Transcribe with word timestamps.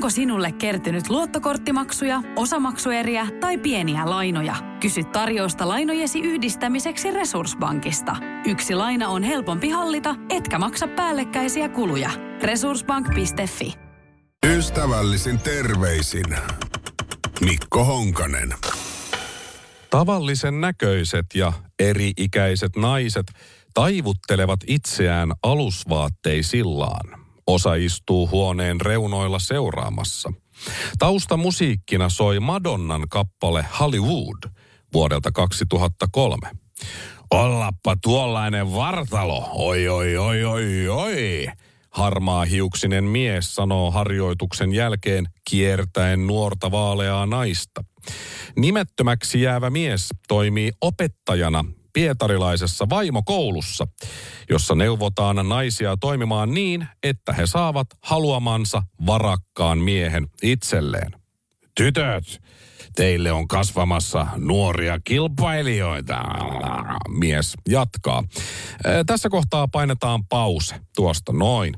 Onko 0.00 0.10
sinulle 0.10 0.52
kertynyt 0.52 1.08
luottokorttimaksuja, 1.10 2.22
osamaksueriä 2.36 3.26
tai 3.40 3.58
pieniä 3.58 4.10
lainoja? 4.10 4.56
Kysy 4.80 5.04
tarjousta 5.04 5.68
lainojesi 5.68 6.20
yhdistämiseksi 6.20 7.10
Resurssbankista. 7.10 8.16
Yksi 8.46 8.74
laina 8.74 9.08
on 9.08 9.22
helpompi 9.22 9.68
hallita, 9.68 10.14
etkä 10.30 10.58
maksa 10.58 10.88
päällekkäisiä 10.88 11.68
kuluja. 11.68 12.10
Resurssbank.fi 12.42 13.74
Ystävällisin 14.46 15.38
terveisin 15.38 16.36
Mikko 17.40 17.84
Honkanen. 17.84 18.54
Tavallisen 19.90 20.60
näköiset 20.60 21.26
ja 21.34 21.52
eri-ikäiset 21.78 22.76
naiset 22.76 23.26
taivuttelevat 23.74 24.60
itseään 24.66 25.32
alusvaatteisillaan. 25.42 27.19
Osa 27.50 27.74
istuu 27.74 28.28
huoneen 28.28 28.80
reunoilla 28.80 29.38
seuraamassa. 29.38 30.32
Taustamusiikkina 30.98 32.08
soi 32.08 32.40
Madonnan 32.40 33.08
kappale 33.08 33.64
Hollywood 33.80 34.50
vuodelta 34.92 35.32
2003. 35.32 36.50
Ollappa 37.30 37.96
tuollainen 38.02 38.74
vartalo, 38.74 39.48
oi 39.52 39.88
oi 39.88 40.16
oi 40.16 40.44
oi 40.44 40.88
oi. 40.88 41.46
Harmaa 41.90 42.44
hiuksinen 42.44 43.04
mies 43.04 43.54
sanoo 43.54 43.90
harjoituksen 43.90 44.72
jälkeen 44.72 45.26
kiertäen 45.50 46.26
nuorta 46.26 46.70
vaaleaa 46.70 47.26
naista. 47.26 47.84
Nimettömäksi 48.56 49.42
jäävä 49.42 49.70
mies 49.70 50.08
toimii 50.28 50.72
opettajana 50.80 51.64
pietarilaisessa 52.00 52.88
vaimokoulussa, 52.88 53.86
jossa 54.50 54.74
neuvotaan 54.74 55.48
naisia 55.48 55.96
toimimaan 56.00 56.54
niin, 56.54 56.88
että 57.02 57.32
he 57.32 57.46
saavat 57.46 57.86
haluamansa 58.02 58.82
varakkaan 59.06 59.78
miehen 59.78 60.26
itselleen. 60.42 61.10
Tytöt, 61.76 62.42
teille 62.96 63.32
on 63.32 63.48
kasvamassa 63.48 64.26
nuoria 64.36 64.98
kilpailijoita, 65.04 66.22
mies 67.08 67.54
jatkaa. 67.68 68.24
Tässä 69.06 69.28
kohtaa 69.28 69.68
painetaan 69.68 70.26
pause 70.26 70.74
tuosta 70.96 71.32
noin. 71.32 71.74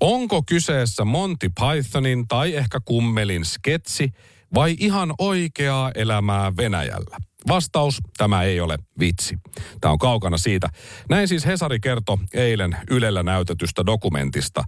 Onko 0.00 0.42
kyseessä 0.42 1.04
Monty 1.04 1.50
Pythonin 1.60 2.28
tai 2.28 2.54
ehkä 2.54 2.80
kummelin 2.84 3.44
sketsi 3.44 4.10
vai 4.54 4.76
ihan 4.78 5.14
oikeaa 5.18 5.90
elämää 5.94 6.52
Venäjällä? 6.56 7.16
Vastaus, 7.48 7.98
tämä 8.16 8.42
ei 8.42 8.60
ole 8.60 8.78
vitsi. 9.00 9.38
Tämä 9.80 9.92
on 9.92 9.98
kaukana 9.98 10.36
siitä. 10.36 10.68
Näin 11.08 11.28
siis 11.28 11.46
Hesari 11.46 11.80
kertoi 11.80 12.16
eilen 12.34 12.76
Ylellä 12.90 13.22
näytetystä 13.22 13.86
dokumentista. 13.86 14.64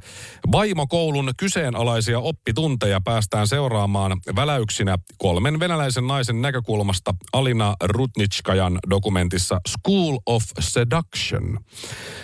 Vaimokoulun 0.53 1.31
kyseenalaisia 1.37 2.19
oppitunteja 2.21 3.01
päästään 3.01 3.47
seuraamaan 3.47 4.21
väläyksinä 4.37 4.99
kolmen 5.19 5.61
venäläisen 5.61 6.07
naisen 6.07 6.43
näkökulmasta 6.43 7.15
Alina 7.33 7.75
Rutnitskajan 7.83 8.79
dokumentissa 8.91 9.61
School 9.69 10.19
of 10.27 10.43
Seduction. 10.61 11.59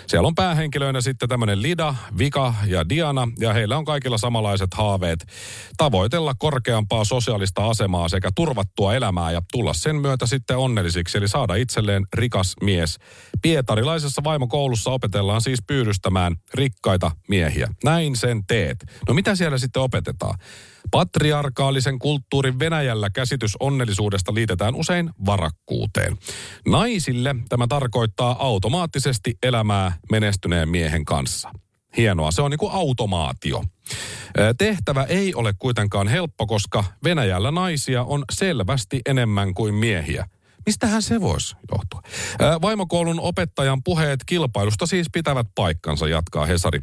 Siellä 0.07 0.27
on 0.27 0.35
päähenkilöinä 0.35 1.01
sitten 1.01 1.29
tämmöinen 1.29 1.61
Lida, 1.61 1.95
Vika 2.17 2.53
ja 2.65 2.89
Diana, 2.89 3.27
ja 3.39 3.53
heillä 3.53 3.77
on 3.77 3.85
kaikilla 3.85 4.17
samanlaiset 4.17 4.73
haaveet 4.73 5.25
tavoitella 5.77 6.33
korkeampaa 6.37 7.03
sosiaalista 7.03 7.69
asemaa 7.69 8.09
sekä 8.09 8.29
turvattua 8.35 8.95
elämää 8.95 9.31
ja 9.31 9.41
tulla 9.51 9.73
sen 9.73 9.95
myötä 9.95 10.25
sitten 10.25 10.57
onnellisiksi, 10.57 11.17
eli 11.17 11.27
saada 11.27 11.55
itselleen 11.55 11.92
rikas 12.13 12.53
mies. 12.61 12.97
Pietarilaisessa 13.41 14.23
vaimokoulussa 14.23 14.91
opetellaan 14.91 15.41
siis 15.41 15.59
pyydystämään 15.67 16.35
rikkaita 16.53 17.11
miehiä. 17.27 17.67
Näin 17.83 18.15
sen 18.15 18.45
teet. 18.47 18.85
No 19.07 19.13
mitä 19.13 19.35
siellä 19.35 19.57
sitten 19.57 19.81
opetetaan? 19.81 20.39
Patriarkaalisen 20.91 21.99
kulttuurin 21.99 22.59
Venäjällä 22.59 23.09
käsitys 23.09 23.55
onnellisuudesta 23.59 24.33
liitetään 24.33 24.75
usein 24.75 25.09
varakkuuteen. 25.25 26.17
Naisille 26.67 27.35
tämä 27.49 27.67
tarkoittaa 27.67 28.35
automaattisesti 28.39 29.37
elämää 29.43 29.97
menestyneen 30.11 30.69
miehen 30.69 31.05
kanssa. 31.05 31.51
Hienoa, 31.97 32.31
se 32.31 32.41
on 32.41 32.51
niin 32.51 32.59
kuin 32.59 32.71
automaatio. 32.73 33.63
Tehtävä 34.57 35.03
ei 35.03 35.35
ole 35.35 35.53
kuitenkaan 35.59 36.07
helppo, 36.07 36.47
koska 36.47 36.83
Venäjällä 37.03 37.51
naisia 37.51 38.03
on 38.03 38.23
selvästi 38.31 39.01
enemmän 39.05 39.53
kuin 39.53 39.73
miehiä. 39.73 40.27
Mistähän 40.65 41.01
se 41.01 41.21
voisi 41.21 41.55
johtua? 41.71 42.01
Vaimokoulun 42.61 43.19
opettajan 43.19 43.83
puheet 43.83 44.19
kilpailusta 44.25 44.85
siis 44.85 45.07
pitävät 45.13 45.47
paikkansa, 45.55 46.07
jatkaa 46.07 46.45
Hesari. 46.45 46.79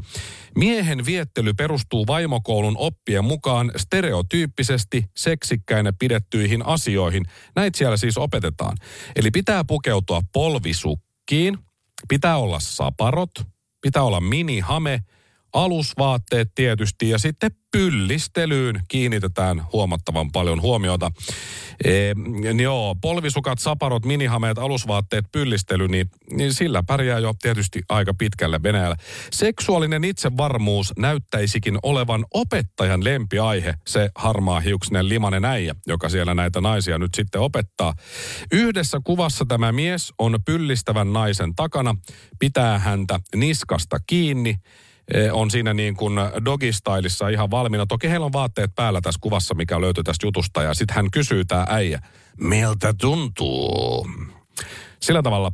Miehen 0.57 1.07
viettely 1.07 1.55
perustuu 1.55 2.07
vaimokoulun 2.07 2.77
oppien 2.77 3.25
mukaan 3.25 3.73
stereotyyppisesti 3.77 5.05
seksikkäinä 5.17 5.93
pidettyihin 5.99 6.67
asioihin. 6.67 7.25
Näitä 7.57 7.79
siellä 7.79 7.97
siis 7.97 8.19
opetetaan. 8.19 8.77
Eli 9.17 9.31
pitää 9.31 9.65
pukeutua 9.65 10.21
polvisukkiin, 10.33 11.59
pitää 12.09 12.37
olla 12.37 12.61
saparot, 12.61 13.31
pitää 13.81 14.03
olla 14.03 14.21
minihame– 14.21 15.01
alusvaatteet 15.53 16.49
tietysti 16.55 17.09
ja 17.09 17.19
sitten 17.19 17.50
pyllistelyyn 17.72 18.81
kiinnitetään 18.88 19.66
huomattavan 19.72 20.33
paljon 20.33 20.62
huomiota. 20.62 21.11
E, 21.84 21.91
joo, 22.62 22.97
polvisukat, 23.00 23.59
saparot, 23.59 24.05
minihameet, 24.05 24.59
alusvaatteet, 24.59 25.25
pyllistely, 25.33 25.89
niin, 25.89 26.10
niin 26.33 26.55
sillä 26.55 26.83
pärjää 26.83 27.19
jo 27.19 27.34
tietysti 27.43 27.83
aika 27.89 28.15
pitkälle 28.15 28.62
Venäjällä. 28.62 28.97
Seksuaalinen 29.33 30.05
itsevarmuus 30.05 30.93
näyttäisikin 30.99 31.78
olevan 31.83 32.25
opettajan 32.34 33.05
lempiaihe, 33.05 33.75
se 33.87 34.10
harmaa 34.15 34.60
hiuksinen 34.60 35.09
limanen 35.09 35.44
äijä, 35.44 35.75
joka 35.87 36.09
siellä 36.09 36.34
näitä 36.34 36.60
naisia 36.60 36.99
nyt 36.99 37.15
sitten 37.15 37.41
opettaa. 37.41 37.94
Yhdessä 38.53 39.00
kuvassa 39.05 39.44
tämä 39.49 39.72
mies 39.72 40.12
on 40.19 40.39
pyllistävän 40.44 41.12
naisen 41.12 41.55
takana, 41.55 41.97
pitää 42.39 42.78
häntä 42.78 43.21
niskasta 43.34 43.99
kiinni 44.06 44.56
on 45.32 45.50
siinä 45.50 45.75
niin 45.75 45.97
kuin 45.97 46.15
dogistylissa 46.44 47.28
ihan 47.28 47.50
valmiina. 47.50 47.87
Toki 47.87 48.10
heillä 48.10 48.26
on 48.26 48.32
vaatteet 48.32 48.71
päällä 48.75 49.00
tässä 49.00 49.19
kuvassa, 49.21 49.54
mikä 49.54 49.81
löytyy 49.81 50.04
tästä 50.04 50.26
jutusta. 50.26 50.62
Ja 50.62 50.75
sitten 50.75 50.97
hän 50.97 51.10
kysyy 51.10 51.44
tämä 51.44 51.66
äijä, 51.69 52.00
miltä 52.41 52.94
tuntuu? 53.00 54.09
Sillä 55.00 55.22
tavalla 55.22 55.53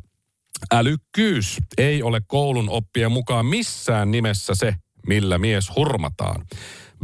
älykkyys 0.74 1.58
ei 1.78 2.02
ole 2.02 2.20
koulun 2.26 2.70
oppien 2.70 3.12
mukaan 3.12 3.46
missään 3.46 4.10
nimessä 4.10 4.54
se, 4.54 4.74
millä 5.06 5.38
mies 5.38 5.70
hurmataan. 5.76 6.46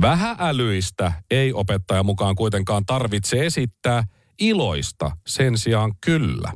Vähäälyistä 0.01 1.13
ei 1.31 1.53
opettaja 1.53 2.03
mukaan 2.03 2.35
kuitenkaan 2.35 2.87
tarvitse 2.87 3.47
esittää 3.47 4.05
iloista, 4.39 5.11
sen 5.27 5.59
sijaan 5.59 5.93
kyllä. 6.01 6.53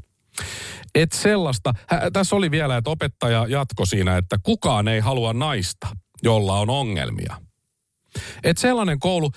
Et 0.96 1.12
sellaista. 1.12 1.74
Hä, 1.88 2.10
tässä 2.12 2.36
oli 2.36 2.50
vielä, 2.50 2.76
että 2.76 2.90
opettaja 2.90 3.46
jatko 3.48 3.86
siinä, 3.86 4.16
että 4.16 4.36
kukaan 4.42 4.88
ei 4.88 5.00
halua 5.00 5.32
naista, 5.32 5.88
jolla 6.22 6.60
on 6.60 6.70
ongelmia. 6.70 7.36
Et 8.44 8.58
sellainen 8.58 9.00
koulu, 9.00 9.30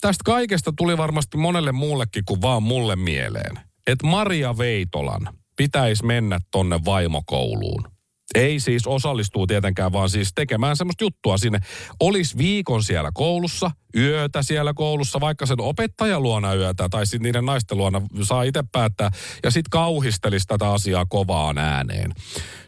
tästä 0.00 0.22
kaikesta 0.24 0.72
tuli 0.76 0.98
varmasti 0.98 1.36
monelle 1.36 1.72
muullekin 1.72 2.24
kuin 2.24 2.42
vaan 2.42 2.62
mulle 2.62 2.96
mieleen. 2.96 3.58
Että 3.86 4.06
Maria 4.06 4.58
Veitolan 4.58 5.28
pitäisi 5.56 6.04
mennä 6.04 6.38
tonne 6.50 6.80
vaimokouluun. 6.84 7.95
Ei 8.36 8.60
siis 8.60 8.86
osallistuu 8.86 9.46
tietenkään, 9.46 9.92
vaan 9.92 10.10
siis 10.10 10.32
tekemään 10.34 10.76
semmoista 10.76 11.04
juttua 11.04 11.38
sinne. 11.38 11.58
Olisi 12.00 12.38
viikon 12.38 12.82
siellä 12.82 13.10
koulussa, 13.14 13.70
yötä 13.96 14.42
siellä 14.42 14.74
koulussa, 14.74 15.20
vaikka 15.20 15.46
sen 15.46 15.60
opettajan 15.60 16.22
luona 16.22 16.54
yötä 16.54 16.88
tai 16.88 17.06
sitten 17.06 17.22
niiden 17.22 17.46
naisten 17.46 17.78
luona 17.78 18.02
saa 18.22 18.42
itse 18.42 18.62
päättää. 18.72 19.10
Ja 19.44 19.50
sitten 19.50 19.70
kauhistelisi 19.70 20.46
tätä 20.46 20.72
asiaa 20.72 21.06
kovaan 21.06 21.58
ääneen. 21.58 22.12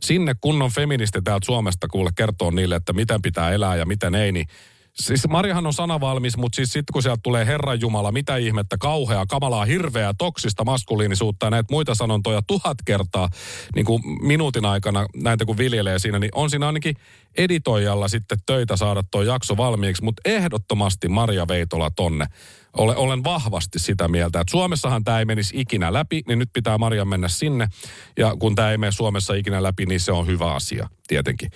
Sinne 0.00 0.34
kunnon 0.40 0.70
feministi 0.70 1.22
täältä 1.22 1.46
Suomesta 1.46 1.88
kuule 1.88 2.10
kertoo 2.16 2.50
niille, 2.50 2.76
että 2.76 2.92
miten 2.92 3.22
pitää 3.22 3.50
elää 3.50 3.76
ja 3.76 3.86
miten 3.86 4.14
ei, 4.14 4.32
niin 4.32 4.46
Siis 5.00 5.28
Marihan 5.28 5.66
on 5.66 5.72
sanavalmis, 5.72 6.36
mutta 6.36 6.56
siis 6.56 6.72
sitten 6.72 6.92
kun 6.92 7.02
sieltä 7.02 7.20
tulee 7.22 7.46
Herran 7.46 7.80
Jumala, 7.80 8.12
mitä 8.12 8.36
ihmettä, 8.36 8.76
kauheaa, 8.78 9.26
kamalaa, 9.26 9.64
hirveää, 9.64 10.14
toksista 10.18 10.64
maskuliinisuutta 10.64 11.46
ja 11.46 11.50
näitä 11.50 11.66
muita 11.70 11.94
sanontoja 11.94 12.42
tuhat 12.46 12.78
kertaa 12.84 13.28
niin 13.74 13.86
kuin 13.86 14.02
minuutin 14.22 14.64
aikana 14.64 15.06
näitä 15.16 15.44
kun 15.44 15.58
viljelee 15.58 15.98
siinä, 15.98 16.18
niin 16.18 16.30
on 16.34 16.50
siinä 16.50 16.66
ainakin 16.66 16.96
editoijalla 17.36 18.08
sitten 18.08 18.38
töitä 18.46 18.76
saada 18.76 19.02
tuo 19.10 19.22
jakso 19.22 19.56
valmiiksi, 19.56 20.04
mutta 20.04 20.22
ehdottomasti 20.24 21.08
Maria 21.08 21.48
Veitola 21.48 21.90
tonne. 21.90 22.26
Olen, 22.76 22.96
olen 22.96 23.24
vahvasti 23.24 23.78
sitä 23.78 24.08
mieltä, 24.08 24.40
että 24.40 24.50
Suomessahan 24.50 25.04
tämä 25.04 25.18
ei 25.18 25.24
menisi 25.24 25.60
ikinä 25.60 25.92
läpi, 25.92 26.22
niin 26.28 26.38
nyt 26.38 26.50
pitää 26.52 26.78
Maria 26.78 27.04
mennä 27.04 27.28
sinne. 27.28 27.68
Ja 28.16 28.36
kun 28.38 28.54
tämä 28.54 28.70
ei 28.70 28.78
mene 28.78 28.92
Suomessa 28.92 29.34
ikinä 29.34 29.62
läpi, 29.62 29.86
niin 29.86 30.00
se 30.00 30.12
on 30.12 30.26
hyvä 30.26 30.54
asia 30.54 30.88
tietenkin. 31.08 31.50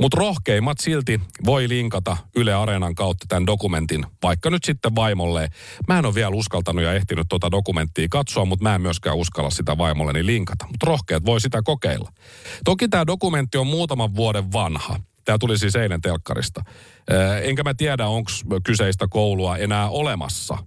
Mutta 0.00 0.16
rohkeimmat 0.16 0.80
silti 0.80 1.20
voi 1.44 1.68
linkata 1.68 2.16
Yle 2.36 2.54
Areenan 2.54 2.94
kautta 2.94 3.26
tämän 3.28 3.46
dokumentin, 3.46 4.06
vaikka 4.22 4.50
nyt 4.50 4.64
sitten 4.64 4.94
vaimolle. 4.94 5.48
Mä 5.88 5.98
en 5.98 6.06
ole 6.06 6.14
vielä 6.14 6.36
uskaltanut 6.36 6.84
ja 6.84 6.92
ehtinyt 6.92 7.26
tuota 7.28 7.50
dokumenttia 7.50 8.08
katsoa, 8.10 8.44
mutta 8.44 8.62
mä 8.62 8.74
en 8.74 8.80
myöskään 8.80 9.16
uskalla 9.16 9.50
sitä 9.50 9.78
vaimolleni 9.78 10.26
linkata. 10.26 10.66
Mutta 10.66 10.86
rohkeat 10.86 11.24
voi 11.24 11.40
sitä 11.40 11.62
kokeilla. 11.62 12.12
Toki 12.64 12.88
tämä 12.88 13.06
dokumentti 13.06 13.58
on 13.58 13.66
muutaman 13.66 14.14
vuoden 14.14 14.52
vanha. 14.52 15.00
Tämä 15.24 15.38
tuli 15.38 15.58
siis 15.58 15.76
eilen 15.76 16.00
telkkarista. 16.00 16.62
Enkä 17.42 17.62
mä 17.62 17.74
tiedä, 17.74 18.06
onko 18.06 18.30
kyseistä 18.64 19.06
koulua 19.10 19.56
enää 19.56 19.88
olemassa. 19.88 20.58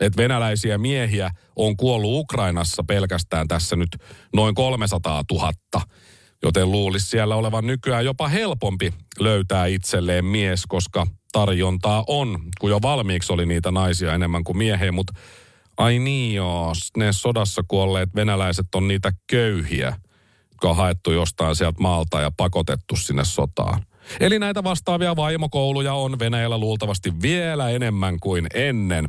Että 0.00 0.22
venäläisiä 0.22 0.78
miehiä 0.78 1.30
on 1.56 1.76
kuollut 1.76 2.10
Ukrainassa 2.14 2.84
pelkästään 2.84 3.48
tässä 3.48 3.76
nyt 3.76 3.96
noin 4.34 4.54
300 4.54 5.24
000. 5.32 5.52
Joten 6.42 6.70
luulisi 6.70 7.08
siellä 7.08 7.36
olevan 7.36 7.66
nykyään 7.66 8.04
jopa 8.04 8.28
helpompi 8.28 8.94
löytää 9.18 9.66
itselleen 9.66 10.24
mies, 10.24 10.66
koska 10.68 11.06
tarjontaa 11.32 12.04
on, 12.06 12.38
kun 12.60 12.70
jo 12.70 12.78
valmiiksi 12.82 13.32
oli 13.32 13.46
niitä 13.46 13.70
naisia 13.70 14.14
enemmän 14.14 14.44
kuin 14.44 14.58
miehiä, 14.58 14.92
mutta 14.92 15.12
ai 15.76 15.98
niin 15.98 16.34
joo, 16.34 16.72
ne 16.96 17.12
sodassa 17.12 17.62
kuolleet 17.68 18.14
venäläiset 18.14 18.74
on 18.74 18.88
niitä 18.88 19.12
köyhiä, 19.26 19.96
jotka 20.50 20.70
on 20.70 20.76
haettu 20.76 21.12
jostain 21.12 21.56
sieltä 21.56 21.80
maalta 21.80 22.20
ja 22.20 22.30
pakotettu 22.36 22.96
sinne 22.96 23.24
sotaan. 23.24 23.82
Eli 24.20 24.38
näitä 24.38 24.64
vastaavia 24.64 25.16
vaimokouluja 25.16 25.94
on 25.94 26.18
Venäjällä 26.18 26.58
luultavasti 26.58 27.12
vielä 27.22 27.70
enemmän 27.70 28.20
kuin 28.20 28.46
ennen. 28.54 29.08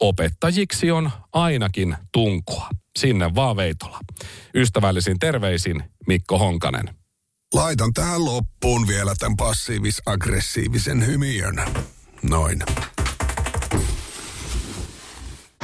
Opettajiksi 0.00 0.90
on 0.90 1.10
ainakin 1.32 1.96
tunkua. 2.12 2.68
Sinne 2.98 3.34
vaan 3.34 3.56
Veitola. 3.56 3.98
Ystävällisin 4.54 5.18
terveisin 5.18 5.82
Mikko 6.06 6.38
Honkanen. 6.38 6.94
Laitan 7.54 7.92
tähän 7.92 8.24
loppuun 8.24 8.88
vielä 8.88 9.14
tämän 9.18 9.36
passiivis-aggressiivisen 9.36 11.06
hymiön. 11.06 11.62
Noin. 12.22 12.62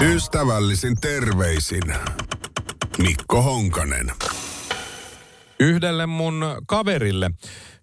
Ystävällisin 0.00 1.00
terveisin 1.00 1.82
Mikko 2.98 3.42
Honkanen. 3.42 4.12
Yhdelle 5.60 6.06
mun 6.06 6.44
kaverille 6.66 7.30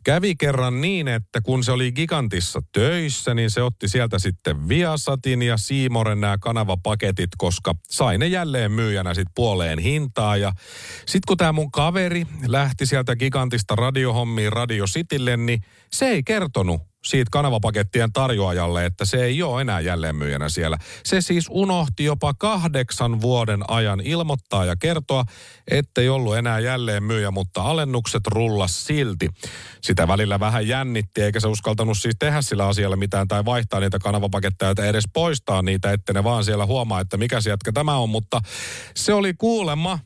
kävi 0.06 0.36
kerran 0.36 0.82
niin, 0.82 1.08
että 1.08 1.42
kun 1.42 1.64
se 1.64 1.72
oli 1.72 1.92
Gigantissa 1.92 2.62
töissä, 2.72 3.34
niin 3.34 3.52
se 3.52 3.62
otti 3.62 3.88
sieltä 3.88 4.20
sitten 4.20 4.68
Viasatin 4.68 5.42
ja 5.42 5.58
Siimoren 5.58 6.22
nämä 6.22 6.38
kanavapaketit, 6.38 7.30
koska 7.38 7.74
sai 7.90 8.18
ne 8.18 8.28
jälleen 8.28 8.72
myyjänä 8.72 9.14
sitten 9.14 9.32
puoleen 9.36 9.80
hintaa. 9.80 10.38
Ja 10.38 10.52
sitten 10.98 11.22
kun 11.28 11.38
tämä 11.38 11.52
mun 11.52 11.72
kaveri 11.72 12.26
lähti 12.48 12.86
sieltä 12.86 13.16
Gigantista 13.16 13.76
radiohommiin 13.76 14.54
Radio 14.54 14.86
Citylle, 14.86 15.38
niin 15.38 15.62
se 15.92 16.08
ei 16.08 16.24
kertonut 16.24 16.82
siitä 17.06 17.30
kanavapakettien 17.32 18.14
tarjoajalle, 18.14 18.86
että 18.86 19.06
se 19.06 19.24
ei 19.24 19.44
ole 19.44 19.62
enää 19.62 19.80
jälleenmyyjänä 19.80 20.50
siellä. 20.50 20.78
Se 21.04 21.22
siis 21.22 21.48
unohti 21.50 22.04
jopa 22.04 22.34
kahdeksan 22.34 23.22
vuoden 23.22 23.70
ajan 23.70 24.02
ilmoittaa 24.02 24.66
ja 24.66 24.76
kertoa, 24.76 25.24
ettei 25.72 26.10
ollut 26.10 26.38
enää 26.38 26.60
jälleenmyyjä, 26.60 27.32
mutta 27.32 27.62
alennukset 27.62 28.28
rullas 28.28 28.86
silti. 28.86 29.30
Sitä 29.82 30.08
välillä 30.08 30.40
vähän 30.40 30.68
jännitti, 30.68 31.22
eikä 31.22 31.40
se 31.40 31.48
uskaltanut 31.48 31.98
siis 31.98 32.16
tehdä 32.20 32.42
sillä 32.42 32.68
asialla 32.68 32.96
mitään 32.96 33.28
tai 33.28 33.46
vaihtaa 33.46 33.80
niitä 33.80 34.00
kanavapaketteja 34.00 34.76
tai 34.76 34.88
edes 34.88 35.06
poistaa 35.14 35.62
niitä, 35.62 35.92
että 35.92 36.14
ne 36.14 36.24
vaan 36.24 36.44
siellä 36.44 36.66
huomaa, 36.66 37.02
että 37.02 37.18
mikä 37.18 37.40
jätkä 37.50 37.72
tämä 37.72 37.98
on. 37.98 38.10
Mutta 38.10 38.42
se 38.96 39.14
oli 39.14 39.34
kuulemma 39.34 40.00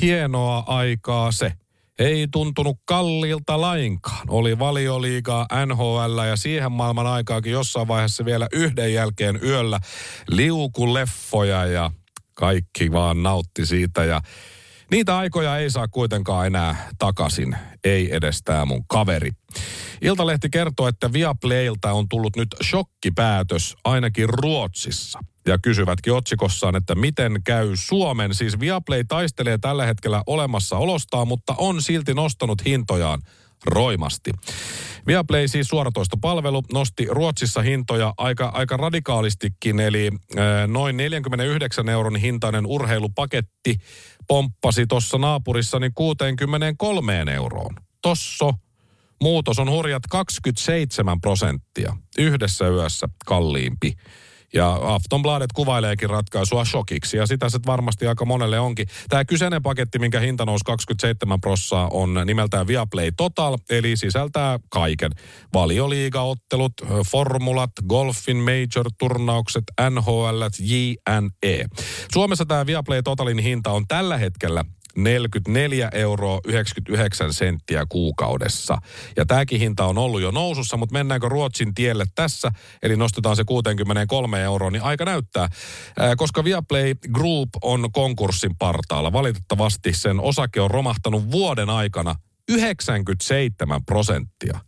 hienoa 0.00 0.64
aikaa 0.66 1.32
se 1.32 1.52
ei 1.98 2.28
tuntunut 2.32 2.78
kalliilta 2.84 3.60
lainkaan. 3.60 4.30
Oli 4.30 4.58
valioliigaa 4.58 5.46
NHL 5.66 6.18
ja 6.28 6.36
siihen 6.36 6.72
maailman 6.72 7.06
aikaakin 7.06 7.52
jossain 7.52 7.88
vaiheessa 7.88 8.24
vielä 8.24 8.48
yhden 8.52 8.94
jälkeen 8.94 9.40
yöllä 9.42 9.80
liukuleffoja 10.28 11.66
ja 11.66 11.90
kaikki 12.34 12.92
vaan 12.92 13.22
nautti 13.22 13.66
siitä 13.66 14.04
ja 14.04 14.20
Niitä 14.90 15.18
aikoja 15.18 15.58
ei 15.58 15.70
saa 15.70 15.88
kuitenkaan 15.88 16.46
enää 16.46 16.88
takaisin, 16.98 17.56
ei 17.84 18.14
edes 18.14 18.40
tämä 18.44 18.64
mun 18.64 18.84
kaveri. 18.86 19.30
Iltalehti 20.02 20.50
kertoo, 20.50 20.88
että 20.88 21.12
Viaplaylta 21.12 21.92
on 21.92 22.08
tullut 22.08 22.36
nyt 22.36 22.48
shokkipäätös 22.64 23.76
ainakin 23.84 24.28
Ruotsissa. 24.28 25.18
Ja 25.46 25.58
kysyvätkin 25.58 26.12
otsikossaan, 26.12 26.76
että 26.76 26.94
miten 26.94 27.40
käy 27.44 27.70
Suomen. 27.74 28.34
Siis 28.34 28.60
Viaplay 28.60 29.04
taistelee 29.04 29.58
tällä 29.58 29.86
hetkellä 29.86 30.22
olemassa 30.26 30.76
olostaan, 30.76 31.28
mutta 31.28 31.54
on 31.58 31.82
silti 31.82 32.14
nostanut 32.14 32.64
hintojaan 32.64 33.22
roimasti. 33.64 34.30
Viaplay 35.06 35.48
siis 35.48 35.68
suoratoistopalvelu 35.68 36.62
nosti 36.72 37.06
Ruotsissa 37.10 37.62
hintoja 37.62 38.14
aika, 38.18 38.48
aika 38.48 38.76
radikaalistikin, 38.76 39.80
eli 39.80 40.10
noin 40.66 40.96
49 40.96 41.88
euron 41.88 42.16
hintainen 42.16 42.66
urheilupaketti 42.66 43.76
pomppasi 44.28 44.86
tuossa 44.86 45.18
naapurissani 45.18 45.90
63 45.94 47.24
euroon. 47.34 47.74
Tosso 48.02 48.54
muutos 49.22 49.58
on 49.58 49.70
hurjat 49.70 50.02
27 50.10 51.20
prosenttia 51.20 51.96
yhdessä 52.18 52.68
yössä 52.68 53.08
kalliimpi. 53.26 53.92
Ja 54.54 54.78
Aftonbladet 54.82 55.52
kuvaileekin 55.54 56.10
ratkaisua 56.10 56.64
shokiksi, 56.64 57.16
ja 57.16 57.26
sitä 57.26 57.48
se 57.48 57.58
varmasti 57.66 58.06
aika 58.06 58.24
monelle 58.24 58.60
onkin. 58.60 58.86
Tämä 59.08 59.24
kyseinen 59.24 59.62
paketti, 59.62 59.98
minkä 59.98 60.20
hinta 60.20 60.44
nousi 60.44 60.64
27 60.64 61.40
prossaa, 61.40 61.88
on 61.92 62.22
nimeltään 62.24 62.66
Viaplay 62.66 63.10
Total, 63.16 63.58
eli 63.70 63.96
sisältää 63.96 64.58
kaiken. 64.70 65.12
Valioliigaottelut, 65.54 66.72
formulat, 67.10 67.70
golfin 67.88 68.36
major-turnaukset, 68.36 69.64
NHL, 69.90 70.42
JNE. 70.60 71.64
Suomessa 72.12 72.46
tämä 72.46 72.66
Viaplay 72.66 73.02
Totalin 73.02 73.38
hinta 73.38 73.70
on 73.70 73.84
tällä 73.88 74.18
hetkellä 74.18 74.64
44 74.96 75.88
euroa 75.92 76.40
99 76.46 77.32
senttiä 77.32 77.86
kuukaudessa. 77.88 78.78
Ja 79.16 79.26
tämäkin 79.26 79.60
hinta 79.60 79.84
on 79.84 79.98
ollut 79.98 80.22
jo 80.22 80.30
nousussa, 80.30 80.76
mutta 80.76 80.92
mennäänkö 80.92 81.28
Ruotsin 81.28 81.74
tielle 81.74 82.04
tässä, 82.14 82.52
eli 82.82 82.96
nostetaan 82.96 83.36
se 83.36 83.44
63 83.44 84.42
euroa, 84.42 84.70
niin 84.70 84.82
aika 84.82 85.04
näyttää. 85.04 85.48
Ää, 85.98 86.16
koska 86.16 86.44
Viaplay 86.44 86.94
Group 87.12 87.48
on 87.62 87.92
konkurssin 87.92 88.56
partaalla. 88.56 89.12
Valitettavasti 89.12 89.92
sen 89.92 90.20
osake 90.20 90.60
on 90.60 90.70
romahtanut 90.70 91.30
vuoden 91.30 91.70
aikana 91.70 92.14
97 92.48 93.84
prosenttia. 93.84 94.60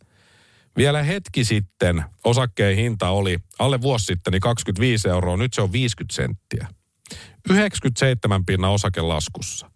Vielä 0.76 1.02
hetki 1.02 1.44
sitten 1.44 2.04
osakkeen 2.24 2.76
hinta 2.76 3.08
oli 3.08 3.38
alle 3.58 3.81
vuosi 3.81 4.04
sitten 4.04 4.32
niin 4.32 4.40
25 4.40 5.08
euroa, 5.08 5.36
nyt 5.36 5.52
se 5.52 5.62
on 5.62 5.72
50 5.72 6.16
senttiä. 6.16 6.69
97 7.50 8.44
pinnan 8.44 8.70
osake 8.70 9.00
laskussa. 9.00 9.70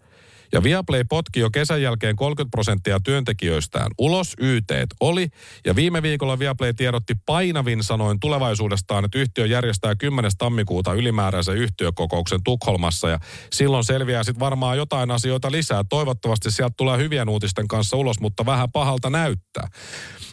Ja 0.52 0.62
Viaplay 0.62 1.04
potki 1.08 1.40
jo 1.40 1.50
kesän 1.50 1.82
jälkeen 1.82 2.16
30 2.16 2.50
prosenttia 2.50 3.00
työntekijöistään 3.00 3.90
ulos, 3.98 4.34
YT 4.40 4.70
oli. 5.00 5.28
Ja 5.66 5.76
viime 5.76 6.02
viikolla 6.02 6.38
Viaplay 6.38 6.72
tiedotti 6.72 7.14
painavin 7.26 7.82
sanoin 7.82 8.20
tulevaisuudestaan, 8.20 9.04
että 9.04 9.18
yhtiö 9.18 9.46
järjestää 9.46 9.94
10. 9.94 10.30
tammikuuta 10.38 10.94
ylimääräisen 10.94 11.56
yhtiökokouksen 11.56 12.40
Tukholmassa. 12.44 13.08
Ja 13.08 13.18
silloin 13.52 13.84
selviää 13.84 14.24
sitten 14.24 14.40
varmaan 14.40 14.76
jotain 14.76 15.10
asioita 15.10 15.52
lisää. 15.52 15.84
Toivottavasti 15.88 16.50
sieltä 16.50 16.74
tulee 16.76 16.98
hyvien 16.98 17.28
uutisten 17.28 17.68
kanssa 17.68 17.96
ulos, 17.96 18.20
mutta 18.20 18.46
vähän 18.46 18.72
pahalta 18.72 19.10
näyttää. 19.10 19.68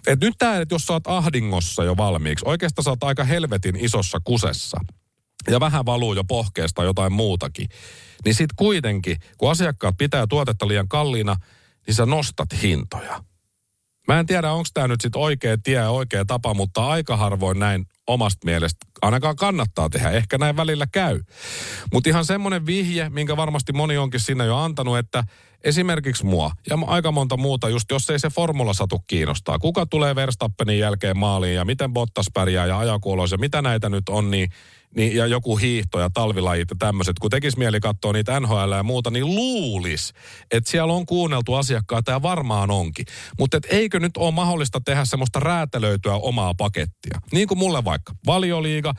Et 0.08 0.20
nyt 0.20 0.34
tämä, 0.38 0.58
että 0.58 0.76
jos 0.76 0.86
sä 0.86 0.94
oot 0.94 1.08
ahdingossa 1.08 1.84
jo 1.84 1.98
valmiiksi, 1.98 2.46
oikeastaan 2.48 2.84
sä 2.84 2.90
oot 2.90 3.04
aika 3.04 3.24
helvetin 3.24 3.76
isossa 3.76 4.18
kusessa 4.24 4.78
ja 5.50 5.60
vähän 5.60 5.86
valuu 5.86 6.14
jo 6.14 6.24
pohkeesta 6.24 6.84
jotain 6.84 7.14
muutakin, 7.14 7.68
niin 8.26 8.36
sitten 8.36 8.56
kuitenkin, 8.56 9.18
kun 9.38 9.52
asiakkaat 9.52 9.98
pitää 9.98 10.28
tuotetta 10.28 10.68
liian 10.68 10.88
kalliina, 10.88 11.36
niin 11.88 11.96
sä 11.96 12.06
nostat 12.06 12.62
hintoja. 12.62 13.24
Mä 14.08 14.20
en 14.20 14.26
tiedä, 14.26 14.52
onko 14.52 14.70
tämä 14.74 14.88
nyt 14.88 15.02
sitten 15.02 15.22
oikea 15.22 15.58
tie 15.58 15.76
ja 15.76 15.90
oikea 15.90 16.26
tapa, 16.26 16.54
mutta 16.54 16.88
aika 16.88 17.18
harvoin 17.18 17.60
näin 17.60 17.86
omasta 18.08 18.46
mielestä 18.46 18.86
ainakaan 19.02 19.36
kannattaa 19.36 19.90
tehdä. 19.90 20.10
Ehkä 20.10 20.38
näin 20.38 20.58
välillä 20.58 20.88
käy. 20.92 21.20
Mutta 21.94 22.10
ihan 22.10 22.26
semmoinen 22.26 22.66
vihje, 22.66 23.10
minkä 23.10 23.38
varmasti 23.38 23.74
moni 23.74 23.98
onkin 23.98 24.20
sinne 24.20 24.46
jo 24.46 24.58
antanut, 24.58 24.98
että 24.98 25.24
esimerkiksi 25.64 26.26
mua 26.26 26.52
ja 26.70 26.78
aika 26.88 27.12
monta 27.12 27.38
muuta, 27.38 27.70
just 27.70 27.92
jos 27.92 28.10
ei 28.10 28.20
se 28.20 28.30
formula 28.30 28.74
satu 28.74 29.00
kiinnostaa. 29.08 29.60
Kuka 29.60 29.86
tulee 29.86 30.16
Verstappenin 30.16 30.80
jälkeen 30.80 31.18
maaliin 31.18 31.56
ja 31.56 31.66
miten 31.66 31.94
Bottas 31.94 32.26
pärjää 32.34 32.66
ja 32.66 32.80
ajakuuloisia, 32.80 33.38
mitä 33.38 33.62
näitä 33.62 33.90
nyt 33.90 34.10
on, 34.10 34.32
niin 34.32 34.50
niin, 34.96 35.16
ja 35.16 35.28
joku 35.28 35.58
hiihto 35.58 36.00
ja 36.00 36.10
talvilajit 36.14 36.70
ja 36.70 36.76
tämmöiset, 36.80 37.20
kun 37.20 37.30
tekisi 37.30 37.60
mieli 37.60 37.80
katsoa 37.80 38.14
niitä 38.14 38.40
NHL 38.40 38.72
ja 38.76 38.84
muuta, 38.84 39.12
niin 39.12 39.36
luulis, 39.36 40.14
että 40.52 40.72
siellä 40.72 40.94
on 40.94 41.06
kuunneltu 41.06 41.54
asiakkaita 41.54 42.12
ja 42.12 42.22
varmaan 42.22 42.72
onkin. 42.72 43.06
Mutta 43.40 43.60
eikö 43.70 44.00
nyt 44.00 44.18
ole 44.18 44.32
mahdollista 44.32 44.82
tehdä 44.86 45.06
semmoista 45.06 45.40
räätälöityä 45.40 46.14
omaa 46.14 46.54
pakettia? 46.54 47.20
Niin 47.32 47.48
kuin 47.48 47.58
mulle 47.58 47.84
vaikka 47.84 48.14
valioliiga, 48.26 48.94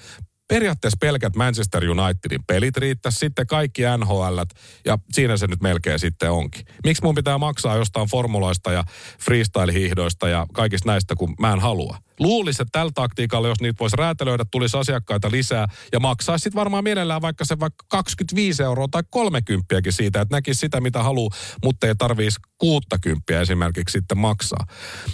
periaatteessa 0.50 0.96
pelkät 1.00 1.36
Manchester 1.36 1.90
Unitedin 1.90 2.44
pelit 2.46 2.76
riittäisi 2.76 3.18
sitten 3.18 3.46
kaikki 3.46 3.82
NHL 3.98 4.38
ja 4.84 4.98
siinä 5.12 5.36
se 5.36 5.46
nyt 5.46 5.60
melkein 5.60 5.98
sitten 5.98 6.30
onkin. 6.30 6.66
Miksi 6.84 7.02
mun 7.02 7.14
pitää 7.14 7.38
maksaa 7.38 7.76
jostain 7.76 8.08
formuloista 8.08 8.72
ja 8.72 8.84
freestyle-hiihdoista 9.24 10.28
ja 10.28 10.46
kaikista 10.52 10.90
näistä, 10.90 11.14
kun 11.14 11.34
mä 11.40 11.52
en 11.52 11.60
halua? 11.60 11.96
Luulisi, 12.20 12.62
että 12.62 12.78
tällä 12.78 12.92
taktiikalla, 12.94 13.48
jos 13.48 13.60
niitä 13.60 13.78
voisi 13.80 13.96
räätälöidä, 13.96 14.44
tulisi 14.50 14.76
asiakkaita 14.76 15.30
lisää 15.30 15.66
ja 15.92 16.00
maksaisi 16.00 16.42
sitten 16.42 16.60
varmaan 16.60 16.84
mielellään 16.84 17.22
vaikka 17.22 17.44
se 17.44 17.60
vaikka 17.60 17.84
25 17.88 18.62
euroa 18.62 18.88
tai 18.90 19.02
30 19.10 19.74
siitä, 19.90 20.20
että 20.20 20.36
näkisi 20.36 20.60
sitä, 20.60 20.80
mitä 20.80 21.02
haluaa, 21.02 21.36
mutta 21.64 21.86
ei 21.86 21.94
tarvitsisi 21.94 22.40
60 22.58 23.40
esimerkiksi 23.40 23.92
sitten 23.92 24.18
maksaa. 24.18 24.66